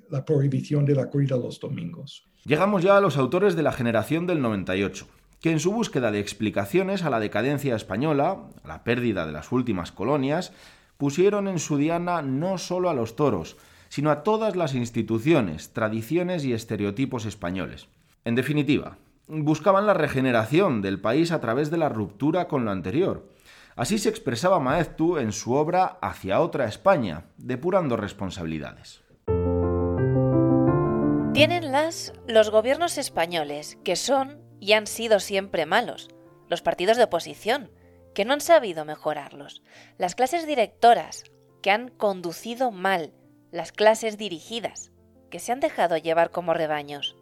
[0.10, 2.28] la prohibición de la corrida los domingos.
[2.44, 5.08] Llegamos ya a los autores de la generación del 98
[5.42, 9.52] que en su búsqueda de explicaciones a la decadencia española, a la pérdida de las
[9.52, 10.52] últimas colonias,
[10.98, 13.58] pusieron en su diana no solo a los toros,
[13.90, 17.88] sino a todas las instituciones, tradiciones y estereotipos españoles.
[18.24, 23.30] En definitiva, buscaban la regeneración del país a través de la ruptura con lo anterior.
[23.76, 29.02] Así se expresaba Maeztu en su obra Hacia otra España, depurando responsabilidades.
[31.34, 36.10] Tienen las los gobiernos españoles, que son y han sido siempre malos,
[36.50, 37.70] los partidos de oposición,
[38.16, 39.62] que no han sabido mejorarlos,
[40.00, 41.24] las clases directoras,
[41.62, 43.14] que han conducido mal,
[43.52, 44.92] las clases dirigidas,
[45.30, 47.16] que se han dejado llevar como rebaños.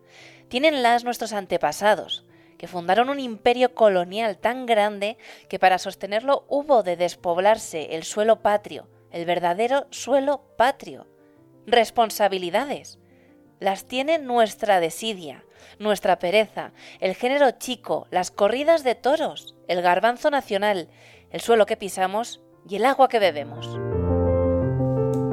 [0.48, 2.24] Tienenlas nuestros antepasados,
[2.58, 5.18] que fundaron un imperio colonial tan grande
[5.50, 11.08] que para sostenerlo hubo de despoblarse el suelo patrio, el verdadero suelo patrio.
[11.68, 13.00] Responsabilidades.
[13.64, 15.46] Las tiene nuestra desidia,
[15.80, 20.90] nuestra pereza, el género chico, las corridas de toros, el garbanzo nacional,
[21.32, 23.80] el suelo que pisamos y el agua que bebemos.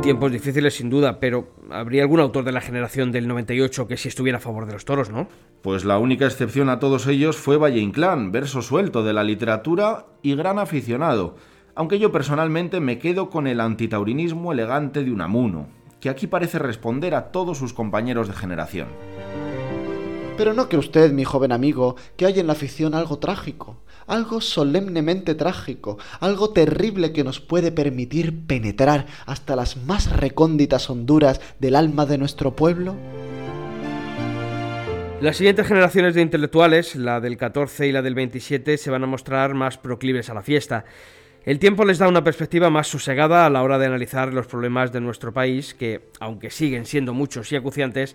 [0.00, 4.06] Tiempos difíciles sin duda, pero habría algún autor de la generación del 98 que sí
[4.06, 5.26] estuviera a favor de los toros, ¿no?
[5.60, 10.06] Pues la única excepción a todos ellos fue Valle Inclán, verso suelto de la literatura
[10.22, 11.34] y gran aficionado,
[11.74, 17.14] aunque yo personalmente me quedo con el antitaurinismo elegante de Unamuno, que aquí parece responder
[17.14, 18.88] a todos sus compañeros de generación.
[20.36, 24.40] Pero no que usted, mi joven amigo, que hay en la afición algo trágico, algo
[24.40, 31.76] solemnemente trágico, algo terrible que nos puede permitir penetrar hasta las más recónditas honduras del
[31.76, 32.96] alma de nuestro pueblo?
[35.20, 39.06] Las siguientes generaciones de intelectuales, la del 14 y la del 27, se van a
[39.06, 40.86] mostrar más proclives a la fiesta.
[41.44, 44.92] El tiempo les da una perspectiva más sosegada a la hora de analizar los problemas
[44.92, 48.14] de nuestro país, que, aunque siguen siendo muchos y acuciantes,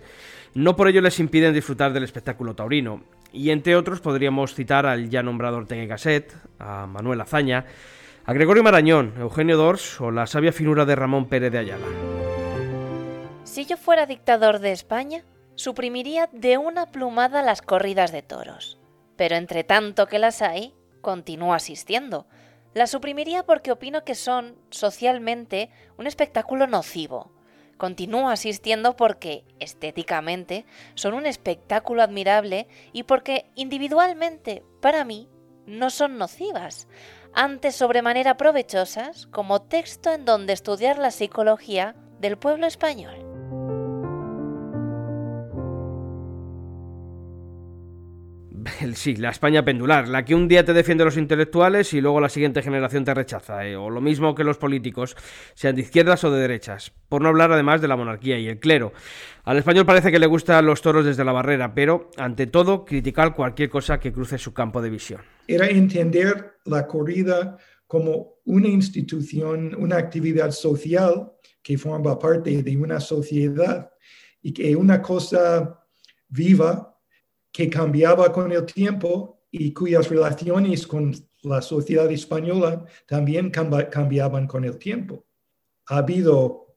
[0.54, 3.02] no por ello les impiden disfrutar del espectáculo taurino.
[3.32, 7.64] Y entre otros podríamos citar al ya nombrado Ortega y Gasset, a Manuel Azaña,
[8.24, 11.86] a Gregorio Marañón, Eugenio Dors o la sabia finura de Ramón Pérez de Ayala.
[13.42, 15.24] Si yo fuera dictador de España,
[15.56, 18.78] suprimiría de una plumada las corridas de toros.
[19.16, 22.26] Pero entre tanto que las hay, continúo asistiendo
[22.76, 27.32] la suprimiría porque opino que son, socialmente, un espectáculo nocivo.
[27.78, 35.26] Continúo asistiendo porque, estéticamente, son un espectáculo admirable y porque, individualmente, para mí,
[35.64, 36.86] no son nocivas,
[37.32, 43.35] antes sobremanera provechosas como texto en donde estudiar la psicología del pueblo español.
[48.94, 52.28] Sí, la España pendular, la que un día te defiende los intelectuales y luego la
[52.28, 55.16] siguiente generación te rechaza, eh, o lo mismo que los políticos,
[55.54, 58.58] sean de izquierdas o de derechas, por no hablar además de la monarquía y el
[58.58, 58.92] clero.
[59.44, 63.34] Al español parece que le gustan los toros desde la barrera, pero ante todo criticar
[63.34, 65.20] cualquier cosa que cruce su campo de visión.
[65.46, 73.00] Era entender la corrida como una institución, una actividad social que forma parte de una
[73.00, 73.90] sociedad
[74.42, 75.80] y que una cosa
[76.28, 76.95] viva
[77.56, 81.14] que cambiaba con el tiempo y cuyas relaciones con
[81.44, 85.24] la sociedad española también cambiaban con el tiempo.
[85.86, 86.76] Ha habido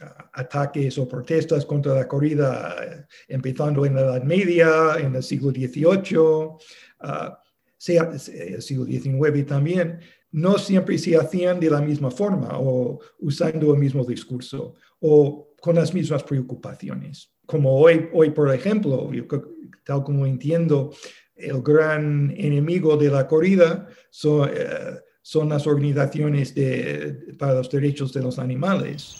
[0.00, 5.22] ah, ataques o protestas contra la corrida eh, empezando en la Edad Media, en el
[5.22, 6.58] siglo XVIII,
[7.02, 7.40] ah,
[7.86, 10.00] el siglo XIX también,
[10.32, 15.76] no siempre se hacían de la misma forma o usando el mismo discurso o con
[15.76, 17.32] las mismas preocupaciones.
[17.46, 19.08] Como hoy, hoy por ejemplo,
[19.84, 20.92] tal como entiendo
[21.36, 28.12] el gran enemigo de la corrida son, eh, son las organizaciones de, para los derechos
[28.12, 29.16] de los animales.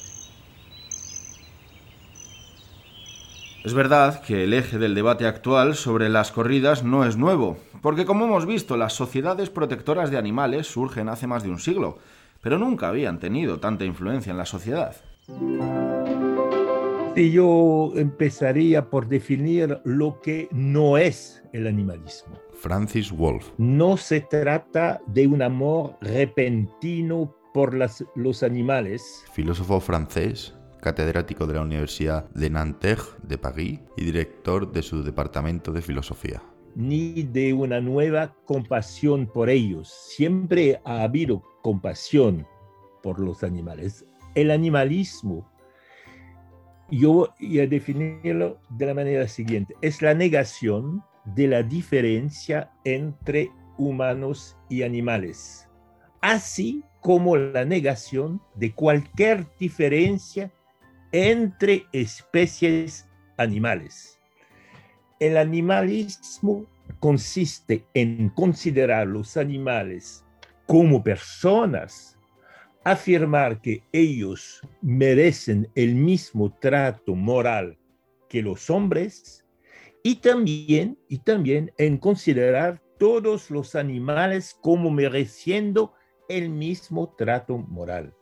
[3.63, 8.07] Es verdad que el eje del debate actual sobre las corridas no es nuevo, porque
[8.07, 11.99] como hemos visto, las sociedades protectoras de animales surgen hace más de un siglo,
[12.41, 14.97] pero nunca habían tenido tanta influencia en la sociedad.
[17.17, 22.39] Y yo empezaría por definir lo que no es el animalismo.
[22.53, 23.51] Francis Wolff.
[23.59, 29.25] No se trata de un amor repentino por las, los animales.
[29.33, 35.73] Filósofo francés catedrático de la Universidad de Nanterre de París y director de su departamento
[35.73, 36.43] de filosofía.
[36.75, 39.93] Ni de una nueva compasión por ellos.
[40.17, 42.47] Siempre ha habido compasión
[43.03, 44.07] por los animales.
[44.35, 45.50] El animalismo,
[46.91, 53.51] yo voy a definirlo de la manera siguiente, es la negación de la diferencia entre
[53.79, 55.69] humanos y animales,
[56.21, 60.53] así como la negación de cualquier diferencia
[61.13, 64.19] entre especies animales.
[65.19, 66.67] El animalismo
[66.99, 70.25] consiste en considerar los animales
[70.67, 72.19] como personas,
[72.85, 77.79] afirmar que ellos merecen el mismo trato moral
[78.29, 79.45] que los hombres
[80.03, 85.95] y también, y también en considerar todos los animales como mereciendo
[86.29, 88.15] el mismo trato moral.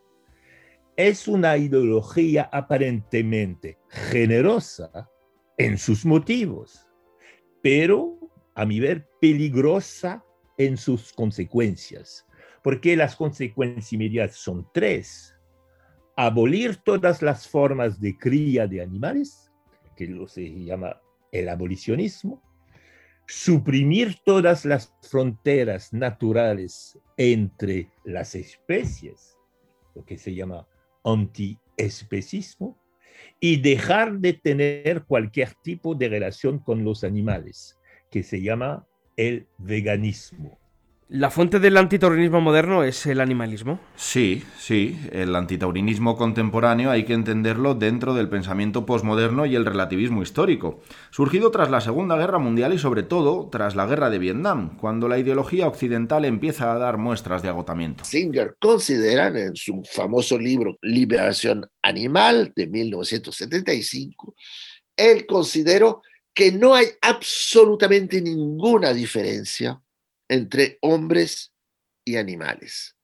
[0.97, 5.09] Es una ideología aparentemente generosa
[5.57, 6.89] en sus motivos,
[7.63, 8.19] pero
[8.55, 10.25] a mi ver peligrosa
[10.57, 12.27] en sus consecuencias,
[12.63, 15.35] porque las consecuencias inmediatas son tres.
[16.17, 19.53] Abolir todas las formas de cría de animales,
[19.97, 21.01] que lo se llama
[21.33, 22.43] el abolicionismo,
[23.27, 29.37] suprimir todas las fronteras naturales entre las especies,
[29.95, 30.67] lo que se llama
[31.05, 32.79] antiespecismo
[33.41, 37.79] y dejar de tener cualquier tipo de relación con los animales,
[38.11, 40.59] que se llama el veganismo.
[41.11, 43.81] ¿La fuente del antitaurinismo moderno es el animalismo?
[43.97, 45.01] Sí, sí.
[45.11, 51.51] El antitaurinismo contemporáneo hay que entenderlo dentro del pensamiento posmoderno y el relativismo histórico, surgido
[51.51, 55.19] tras la Segunda Guerra Mundial y sobre todo tras la Guerra de Vietnam, cuando la
[55.19, 58.05] ideología occidental empieza a dar muestras de agotamiento.
[58.05, 64.35] Singer considera en su famoso libro Liberación Animal de 1975,
[64.95, 66.03] él consideró
[66.35, 69.81] que no hay absolutamente ninguna diferencia
[70.29, 71.53] entre hombres
[72.05, 72.97] y animales.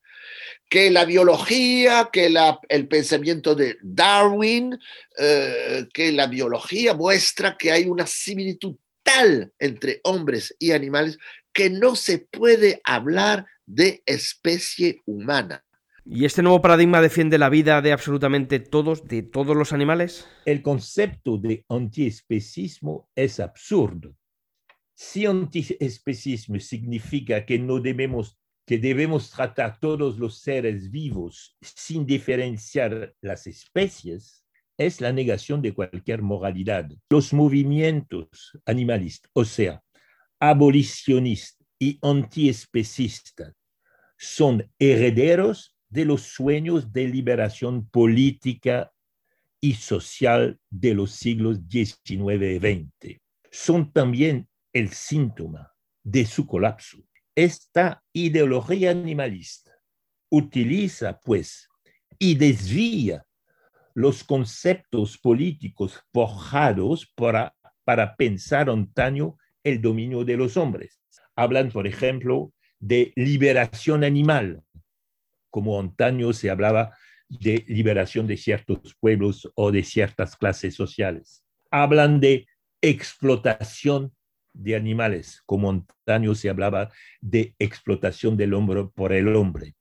[0.69, 4.77] Que la biología, que la, el pensamiento de Darwin,
[5.17, 11.17] eh, que la biología muestra que hay una similitud tal entre hombres y animales
[11.53, 15.63] que no se puede hablar de especie humana.
[16.03, 20.27] ¿Y este nuevo paradigma defiende la vida de absolutamente todos, de todos los animales?
[20.45, 24.15] El concepto de antiespecismo es absurdo
[24.95, 33.13] si antiespecismo significa que no debemos que debemos tratar todos los seres vivos sin diferenciar
[33.21, 34.43] las especies,
[34.77, 36.89] es la negación de cualquier moralidad.
[37.09, 39.83] Los movimientos animalistas, o sea,
[40.39, 43.53] abolicionistas y antiespecistas,
[44.17, 48.91] son herederos de los sueños de liberación política
[49.61, 53.21] y social de los siglos XIX y XX.
[53.51, 56.97] Son también el síntoma de su colapso.
[57.33, 59.71] Esta ideología animalista
[60.29, 61.69] utiliza, pues,
[62.19, 63.25] y desvía
[63.93, 70.99] los conceptos políticos forjados para, para pensar antaño el dominio de los hombres.
[71.37, 74.61] Hablan, por ejemplo, de liberación animal,
[75.49, 76.93] como antaño se hablaba
[77.29, 81.45] de liberación de ciertos pueblos o de ciertas clases sociales.
[81.71, 82.45] Hablan de
[82.81, 84.13] explotación
[84.55, 86.91] de animales, como antaño se hablaba
[87.21, 89.75] de explotación del hombre por el hombre.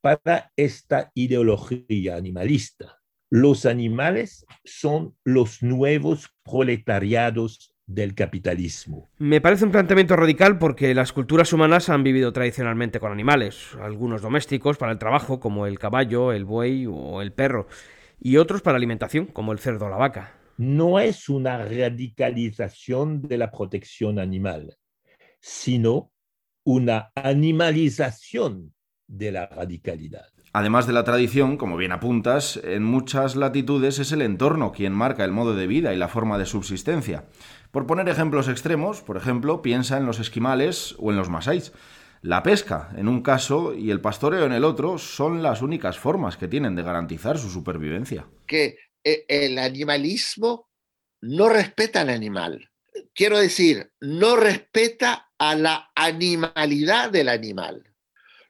[0.00, 2.98] Para esta ideología animalista,
[3.30, 9.10] los animales son los nuevos proletariados del capitalismo.
[9.18, 14.22] Me parece un planteamiento radical porque las culturas humanas han vivido tradicionalmente con animales, algunos
[14.22, 17.66] domésticos para el trabajo, como el caballo, el buey o el perro,
[18.20, 23.38] y otros para alimentación, como el cerdo o la vaca no es una radicalización de
[23.38, 24.76] la protección animal,
[25.40, 26.12] sino
[26.64, 28.74] una animalización
[29.06, 30.26] de la radicalidad.
[30.52, 35.24] Además de la tradición, como bien apuntas, en muchas latitudes es el entorno quien marca
[35.24, 37.24] el modo de vida y la forma de subsistencia.
[37.72, 41.72] Por poner ejemplos extremos, por ejemplo, piensa en los esquimales o en los masáis.
[42.22, 46.36] La pesca, en un caso, y el pastoreo en el otro, son las únicas formas
[46.36, 48.24] que tienen de garantizar su supervivencia.
[48.46, 50.68] Que el animalismo
[51.20, 52.70] no respeta al animal.
[53.14, 57.94] Quiero decir, no respeta a la animalidad del animal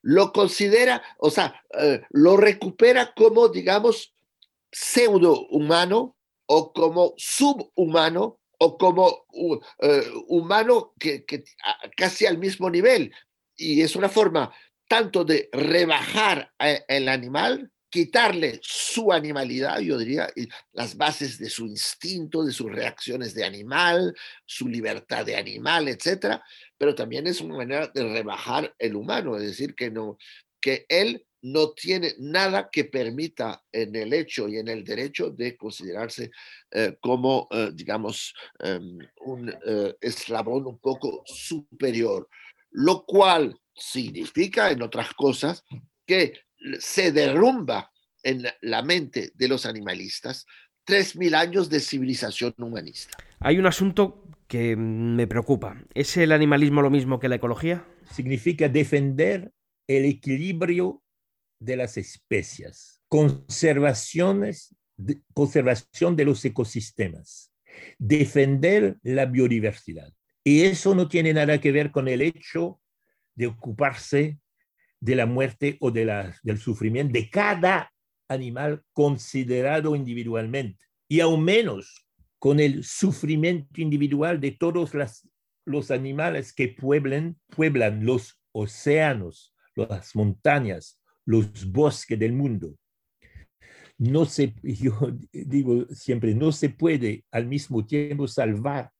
[0.04, 4.14] lo considera, o sea, eh, lo recupera como, digamos,
[4.70, 9.24] pseudo humano o como subhumano o como
[9.80, 11.24] eh, humano que,
[11.96, 13.14] casi al mismo nivel.
[13.56, 14.52] Y es una forma
[14.88, 20.28] tanto de rebajar el animal quitarle su animalidad, yo diría,
[20.72, 24.12] las bases de su instinto, de sus reacciones de animal,
[24.44, 26.42] su libertad de animal, etcétera,
[26.76, 30.18] pero también es una manera de rebajar el humano, es decir, que no
[30.60, 35.56] que él no tiene nada que permita en el hecho y en el derecho de
[35.56, 36.32] considerarse
[36.72, 42.28] eh, como, eh, digamos, em, un eh, eslabón un poco superior,
[42.70, 45.62] lo cual significa, en otras cosas,
[46.04, 46.32] que
[46.78, 47.90] se derrumba
[48.22, 50.46] en la mente de los animalistas
[50.84, 53.16] tres mil años de civilización humanista.
[53.40, 55.82] Hay un asunto que me preocupa.
[55.94, 57.86] ¿Es el animalismo lo mismo que la ecología?
[58.10, 59.52] Significa defender
[59.86, 61.02] el equilibrio
[61.58, 64.74] de las especies, conservaciones,
[65.32, 67.52] conservación de los ecosistemas,
[67.98, 70.12] defender la biodiversidad.
[70.44, 72.80] Y eso no tiene nada que ver con el hecho
[73.34, 74.38] de ocuparse
[75.04, 77.92] de la muerte o de la, del sufrimiento de cada
[78.26, 82.06] animal considerado individualmente, y aún menos
[82.38, 84.92] con el sufrimiento individual de todos
[85.66, 92.74] los animales que pueblan, pueblan los océanos, las montañas, los bosques del mundo.
[93.98, 94.96] No se, yo
[95.32, 98.90] digo siempre, no se puede al mismo tiempo salvar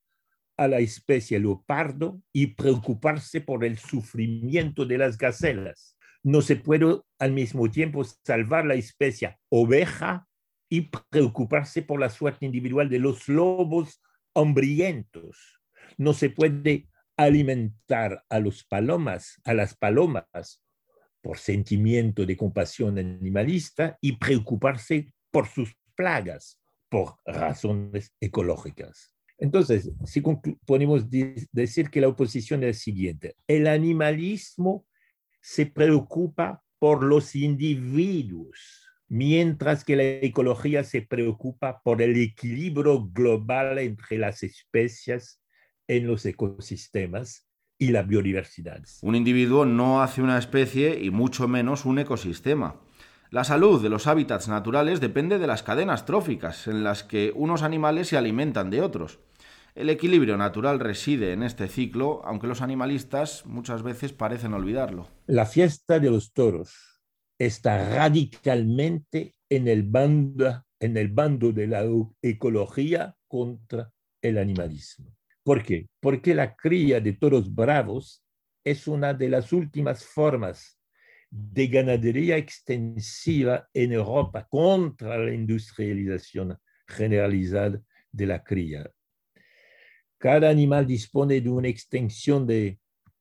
[0.59, 5.93] a la especie leopardo y preocuparse por el sufrimiento de las gacelas
[6.25, 10.27] no se puede al mismo tiempo salvar la especie oveja
[10.70, 14.03] y preocuparse por la suerte individual de los lobos
[14.35, 15.61] hambrientos.
[15.99, 20.64] No se puede alimentar a los palomas, a las palomas
[21.20, 26.59] por sentimiento de compasión animalista y preocuparse por sus plagas
[26.89, 29.14] por razones ecológicas.
[29.37, 30.22] Entonces, si
[30.64, 31.07] podemos
[31.53, 34.87] decir que la oposición es la siguiente, el animalismo
[35.45, 43.78] se preocupa por los individuos, mientras que la ecología se preocupa por el equilibrio global
[43.78, 45.42] entre las especies
[45.86, 48.82] en los ecosistemas y la biodiversidad.
[49.03, 52.80] Un individuo no hace una especie y mucho menos un ecosistema.
[53.28, 57.62] La salud de los hábitats naturales depende de las cadenas tróficas en las que unos
[57.62, 59.18] animales se alimentan de otros.
[59.75, 65.09] El equilibrio natural reside en este ciclo, aunque los animalistas muchas veces parecen olvidarlo.
[65.27, 67.03] La fiesta de los toros
[67.41, 71.85] está radicalmente en el bando, en el bando de la
[72.22, 73.91] ecología contra
[74.22, 75.12] el animalismo.
[75.43, 75.89] ¿Por qué?
[75.99, 78.25] Porque la cría de toros bravos
[78.62, 80.79] es una de las últimas formas
[81.29, 86.57] de ganadería extensiva en Europa contra la industrialización
[86.87, 88.89] generalizada de la cría
[90.25, 92.79] cada animal dispone de una extensión de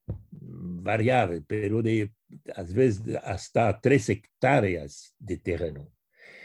[0.08, 2.14] mm, variable, pero de
[2.56, 5.92] a veces hasta tres hectáreas de terreno.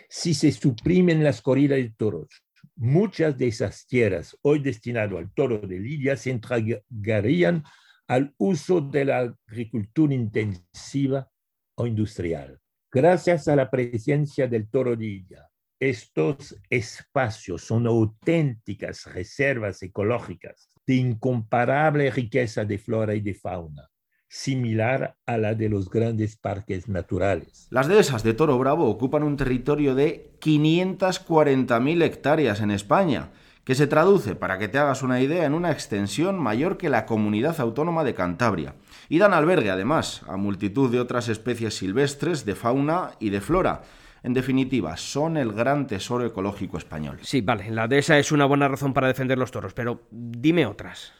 [0.09, 2.27] Si se suprimen las corridas de toros,
[2.75, 7.63] muchas de esas tierras hoy destinadas al toro de Lidia se entregarían
[8.09, 11.31] al uso de la agricultura intensiva
[11.77, 12.59] o industrial.
[12.91, 15.47] Gracias a la presencia del toro de Lidia,
[15.81, 23.89] estos espacios son auténticas reservas ecológicas de incomparable riqueza de flora y de fauna,
[24.29, 27.68] similar a la de los grandes parques naturales.
[27.70, 33.31] Las dehesas de Toro Bravo ocupan un territorio de 540.000 hectáreas en España,
[33.64, 37.05] que se traduce, para que te hagas una idea, en una extensión mayor que la
[37.05, 38.74] comunidad autónoma de Cantabria.
[39.11, 43.83] Y dan albergue, además, a multitud de otras especies silvestres de fauna y de flora,
[44.23, 47.19] en definitiva, son el gran tesoro ecológico español.
[47.23, 50.66] Sí, vale, la de esa es una buena razón para defender los toros, pero dime
[50.66, 51.14] otras.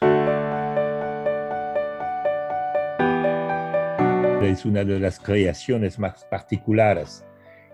[4.41, 7.25] Es una de las creaciones más particulares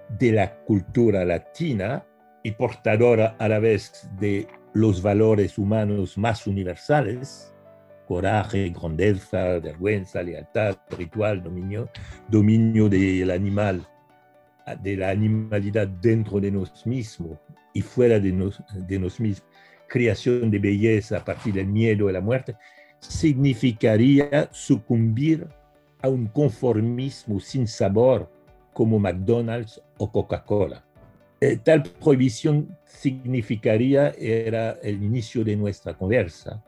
[0.10, 2.06] de la cultura latina
[2.44, 7.54] y portadora a la vez de los valores humanos más universales,
[8.08, 11.90] coraje, grandeza, vergüenza, lealtad, ritual, dominio,
[12.30, 13.88] dominio del animal
[14.82, 17.38] de la animalidad dentro de nosotros mismos
[17.74, 19.50] y fuera de, nos, de nosotros mismos,
[19.88, 22.56] creación de belleza a partir del miedo y la muerte,
[23.00, 25.48] significaría sucumbir
[26.02, 28.32] a un conformismo sin sabor
[28.74, 30.84] como McDonald's o Coca-Cola.
[31.42, 36.64] Eh, tal prohibición significaría, era el inicio de nuestra conversa,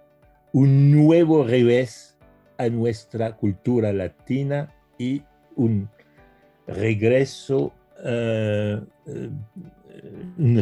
[0.54, 2.18] un nuevo revés
[2.58, 5.24] a nuestra cultura latina y
[5.56, 5.90] un
[6.68, 7.74] regreso,
[8.04, 8.88] un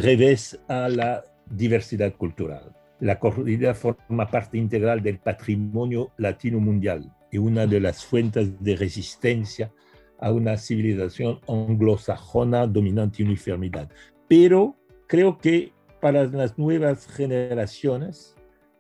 [0.02, 2.76] revés a la diversidad cultural.
[3.00, 8.76] La corrida forma parte integral del patrimonio latino mundial y una de las fuentes de
[8.76, 9.72] resistencia
[10.20, 13.90] a una civilización anglosajona dominante y uniformidad.
[14.28, 14.76] Pero
[15.08, 18.36] creo que para las nuevas generaciones,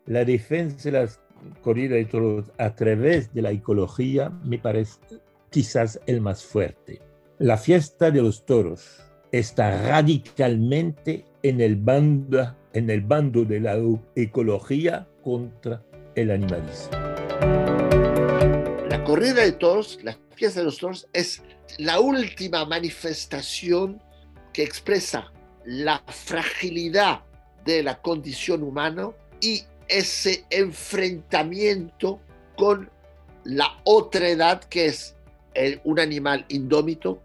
[0.05, 1.19] la defensa de las
[1.61, 4.99] corridas de toros a través de la ecología me parece
[5.49, 7.01] quizás el más fuerte.
[7.39, 13.77] La fiesta de los toros está radicalmente en el bando, en el bando de la
[14.15, 15.83] ecología contra
[16.15, 16.91] el animalismo.
[18.87, 21.41] La corrida de toros, la fiesta de los toros, es
[21.77, 24.01] la última manifestación
[24.53, 25.29] que expresa
[25.65, 27.19] la fragilidad
[27.65, 29.09] de la condición humana
[29.41, 32.21] y ese enfrentamiento
[32.55, 32.89] con
[33.43, 35.14] la otra edad que es
[35.83, 37.21] un animal indómito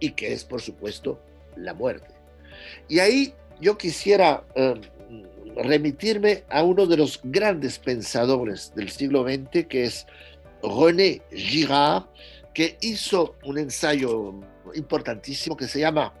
[0.00, 1.20] y que es, por supuesto,
[1.56, 2.14] la muerte.
[2.88, 4.80] Y ahí yo quisiera em,
[5.56, 10.06] remitirme a uno de los grandes pensadores del siglo XX, que es
[10.62, 12.04] René Girard,
[12.52, 14.34] que hizo un ensayo
[14.74, 16.14] importantísimo que se llama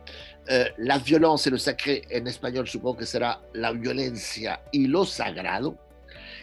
[0.48, 5.04] eh, La violence et le sacré, en español supongo que será La violencia y lo
[5.04, 5.78] sagrado.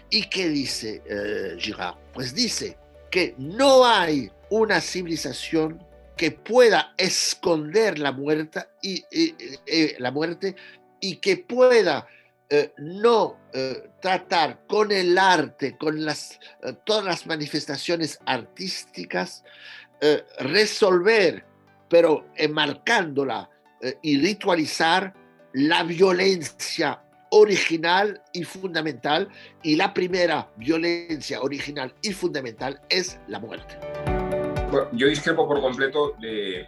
[0.10, 1.96] ¿Y qué dice eh, Girard?
[2.14, 2.78] Pues dice
[3.10, 5.84] que no hay una civilización
[6.16, 9.04] que pueda esconder la muerte y,
[9.97, 10.56] la muerte
[10.99, 12.08] y que pueda
[12.49, 19.43] eh, no eh, tratar con el arte, con las, eh, todas las manifestaciones artísticas,
[20.39, 21.45] resolver,
[21.88, 23.47] pero enmarcándola
[24.02, 25.14] y ritualizar
[25.54, 29.30] la violencia original y fundamental,
[29.62, 33.91] y la primera violencia original y fundamental es la muerte
[34.92, 36.68] yo discrepo por completo de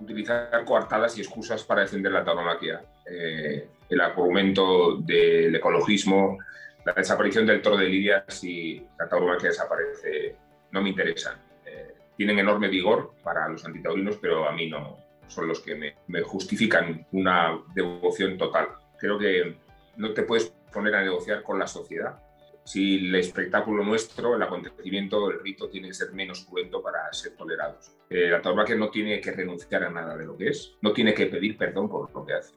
[0.00, 2.82] utilizar coartadas y excusas para defender la tauromaquia.
[3.06, 6.38] Eh, el argumento del ecologismo,
[6.84, 10.36] la desaparición del toro de Lidia, si la tauromaquia desaparece,
[10.70, 11.38] no me interesa.
[11.64, 14.96] Eh, tienen enorme vigor para los antitaurinos, pero a mí no
[15.28, 18.68] son los que me, me justifican una devoción total.
[18.98, 19.56] Creo que
[19.96, 22.18] no te puedes poner a negociar con la sociedad
[22.64, 27.32] si el espectáculo nuestro, el acontecimiento, el rito tiene que ser menos cruento para ser
[27.36, 27.92] tolerados.
[28.08, 31.14] Eh, la tauromaquia no tiene que renunciar a nada de lo que es, no tiene
[31.14, 32.54] que pedir perdón por lo que hace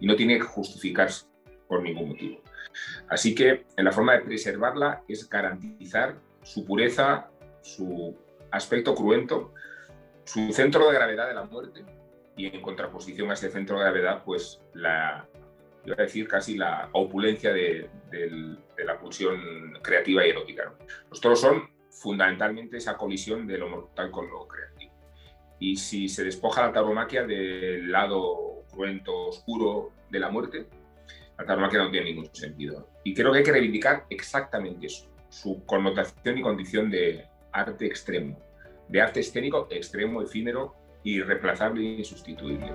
[0.00, 1.26] y no tiene que justificarse
[1.68, 2.40] por ningún motivo.
[3.08, 7.30] Así que la forma de preservarla es garantizar su pureza,
[7.60, 8.16] su
[8.50, 9.52] aspecto cruento,
[10.24, 11.84] su centro de gravedad de la muerte
[12.36, 15.26] y en contraposición a ese centro de gravedad, pues la,
[15.84, 17.88] iba a decir casi la opulencia de,
[18.84, 20.74] la pulsión creativa y erótica.
[21.10, 24.92] Los toros son fundamentalmente esa colisión de lo mortal con lo creativo.
[25.58, 30.66] Y si se despoja la tauromaquia del lado cruento, oscuro de la muerte,
[31.38, 32.88] la tauromaquia no tiene ningún sentido.
[33.04, 38.38] Y creo que hay que reivindicar exactamente eso, su connotación y condición de arte extremo,
[38.88, 40.74] de arte escénico extremo, efímero,
[41.04, 42.72] irreemplazable e insustituible.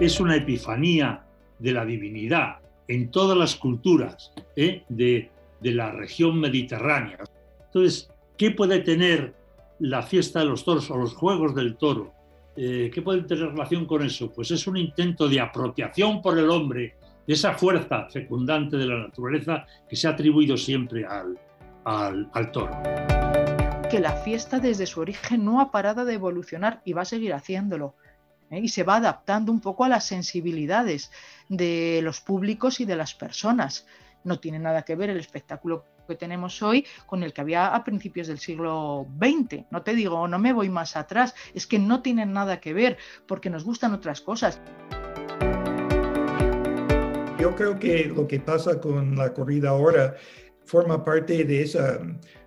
[0.00, 1.24] Es una epifanía
[1.58, 4.82] de la divinidad en todas las culturas ¿eh?
[4.88, 5.30] de,
[5.60, 7.18] la región mediterránea.
[7.66, 9.34] Entonces, ¿qué puede tener
[9.78, 12.12] la fiesta de los toros o los juegos del toro?
[12.56, 14.32] Eh, ¿Qué puede tener relación con eso?
[14.32, 18.98] Pues es un intento de apropiación por el hombre de esa fuerza fecundante de la
[19.00, 21.38] naturaleza que se ha atribuido siempre al,
[21.84, 22.72] al toro.
[23.90, 27.34] Que la fiesta desde su origen no ha parado de evolucionar y va a seguir
[27.34, 27.94] haciéndolo.
[28.50, 28.60] ¿Eh?
[28.60, 31.10] y se va adaptando un poco a las sensibilidades
[31.48, 33.86] de los públicos y de las personas.
[34.24, 37.84] No tiene nada que ver el espectáculo que tenemos hoy con el que había a
[37.84, 39.64] principios del siglo XX.
[39.70, 42.96] No te digo, no me voy más atrás, es que no tienen nada que ver
[43.26, 44.60] porque nos gustan otras cosas.
[47.38, 50.16] Yo creo que lo que pasa con la corrida ahora
[50.64, 52.00] forma parte de esa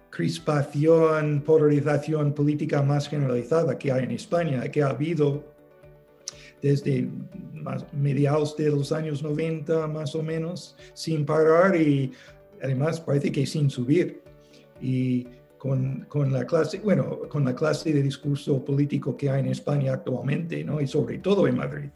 [0.10, 5.51] crispación, polarización política más generalizada que hay en España, que ha habido
[6.62, 7.10] desde
[7.94, 12.12] mediados de los años 90 más o menos, sin parar y
[12.62, 14.22] además parece que sin subir.
[14.80, 19.48] Y con, con, la clase, bueno, con la clase de discurso político que hay en
[19.48, 20.82] España actualmente, ¿no?
[20.82, 21.90] Y sobre todo en Madrid,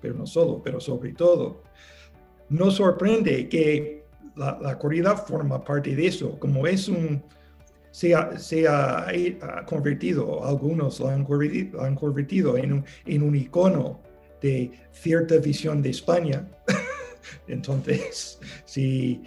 [0.00, 1.62] pero no solo, pero sobre todo.
[2.50, 4.04] No sorprende que
[4.36, 7.22] la, la corrida forma parte de eso, como es un,
[7.98, 9.10] se ha, se ha,
[9.66, 13.98] convertido, algunos lo han convertido, han convertido en, un, en un icono
[14.40, 16.46] de cierta visión de España.
[17.48, 19.24] Entonces, si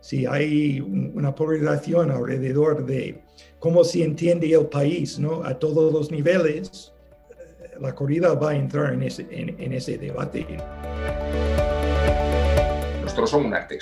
[0.00, 3.22] si hay una polarización alrededor de
[3.58, 5.44] cómo se entiende el país ¿no?
[5.44, 6.94] a todos los niveles,
[7.30, 10.46] eh, la corrida va a entrar en ese, en, ese debate.
[13.02, 13.78] Los toros son un arte.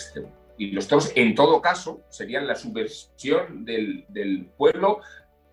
[0.57, 5.01] Y los toros, en todo caso, serían la subversión del, del pueblo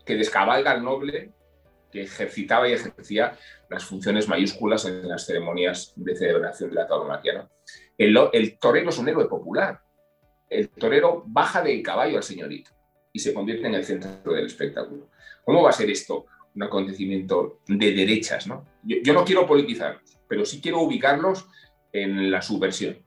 [0.06, 1.32] que descabalga al noble,
[1.92, 3.38] que ejercitaba y ejercía
[3.70, 7.50] las funciones mayúsculas en las ceremonias de celebración de la tauromaquia.
[7.98, 9.82] El, el torero es un héroe popular,
[10.50, 12.72] el torero baja del caballo al señorito
[13.14, 15.10] y se convierte en el centro del espectáculo.
[15.44, 18.48] ¿Cómo va a ser esto un acontecimiento de derechas?
[18.48, 18.66] ¿no?
[18.84, 21.48] Yo, no quiero politizarlos, pero sí quiero ubicarlos
[21.92, 22.98] en la subversión.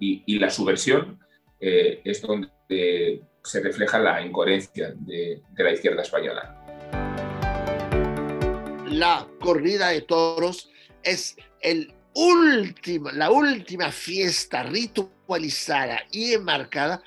[0.00, 1.18] Y, la subversión
[1.60, 6.54] eh, es donde se refleja la incoherencia de, la izquierda española.
[8.86, 10.70] La corrida de toros
[11.02, 17.02] es el última, la última fiesta ritualizada y enmarcada,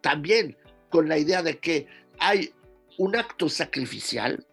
[0.00, 0.56] también
[0.88, 1.86] con la idea de que
[2.18, 2.52] hay
[2.98, 4.44] un acto sacrificial,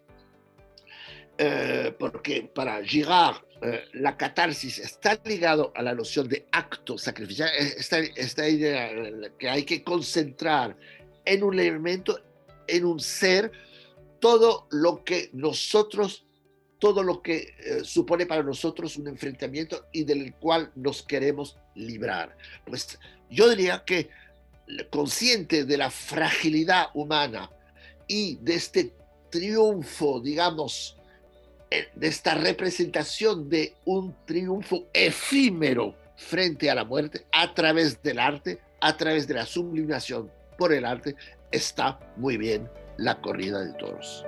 [1.37, 7.49] eh, porque para Girard eh, la catarsis está ligado a la noción de acto sacrificial,
[7.49, 8.89] eh, esta, esta idea
[9.37, 10.75] que hay que concentrar
[11.25, 12.19] en un elemento,
[12.67, 13.51] en un ser,
[14.19, 16.27] todo lo que nosotros
[16.79, 22.37] todo lo que eh, supone para nosotros un enfrentamiento y del cual nos queremos librar.
[22.65, 24.09] Pues yo diría que
[24.89, 27.49] consciente de la fragilidad humana
[28.07, 28.93] y de este
[29.29, 30.96] triunfo, digamos, eh,
[31.69, 38.59] de esta representación de un triunfo efímero frente a la muerte a través del arte,
[38.81, 41.15] a través de la sublimación por el arte,
[41.51, 44.25] está muy bien la corrida de toros.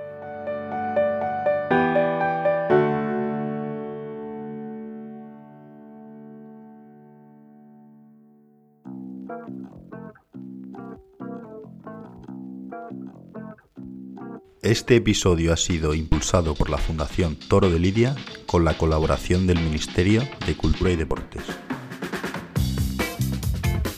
[14.70, 18.14] Este episodio ha sido impulsado por la Fundación Toro de Lidia
[18.46, 21.42] con la colaboración del Ministerio de Cultura y Deportes.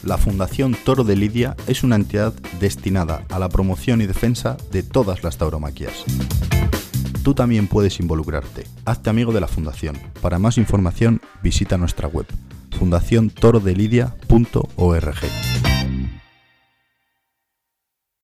[0.02, 4.82] La Fundación Toro de Lidia es una entidad destinada a la promoción y defensa de
[4.82, 6.06] todas las tauromaquias.
[7.22, 8.64] Tú también puedes involucrarte.
[8.86, 9.98] Hazte amigo de la Fundación.
[10.22, 12.24] Para más información visita nuestra web
[12.78, 15.61] fundaciontorodelidia.org.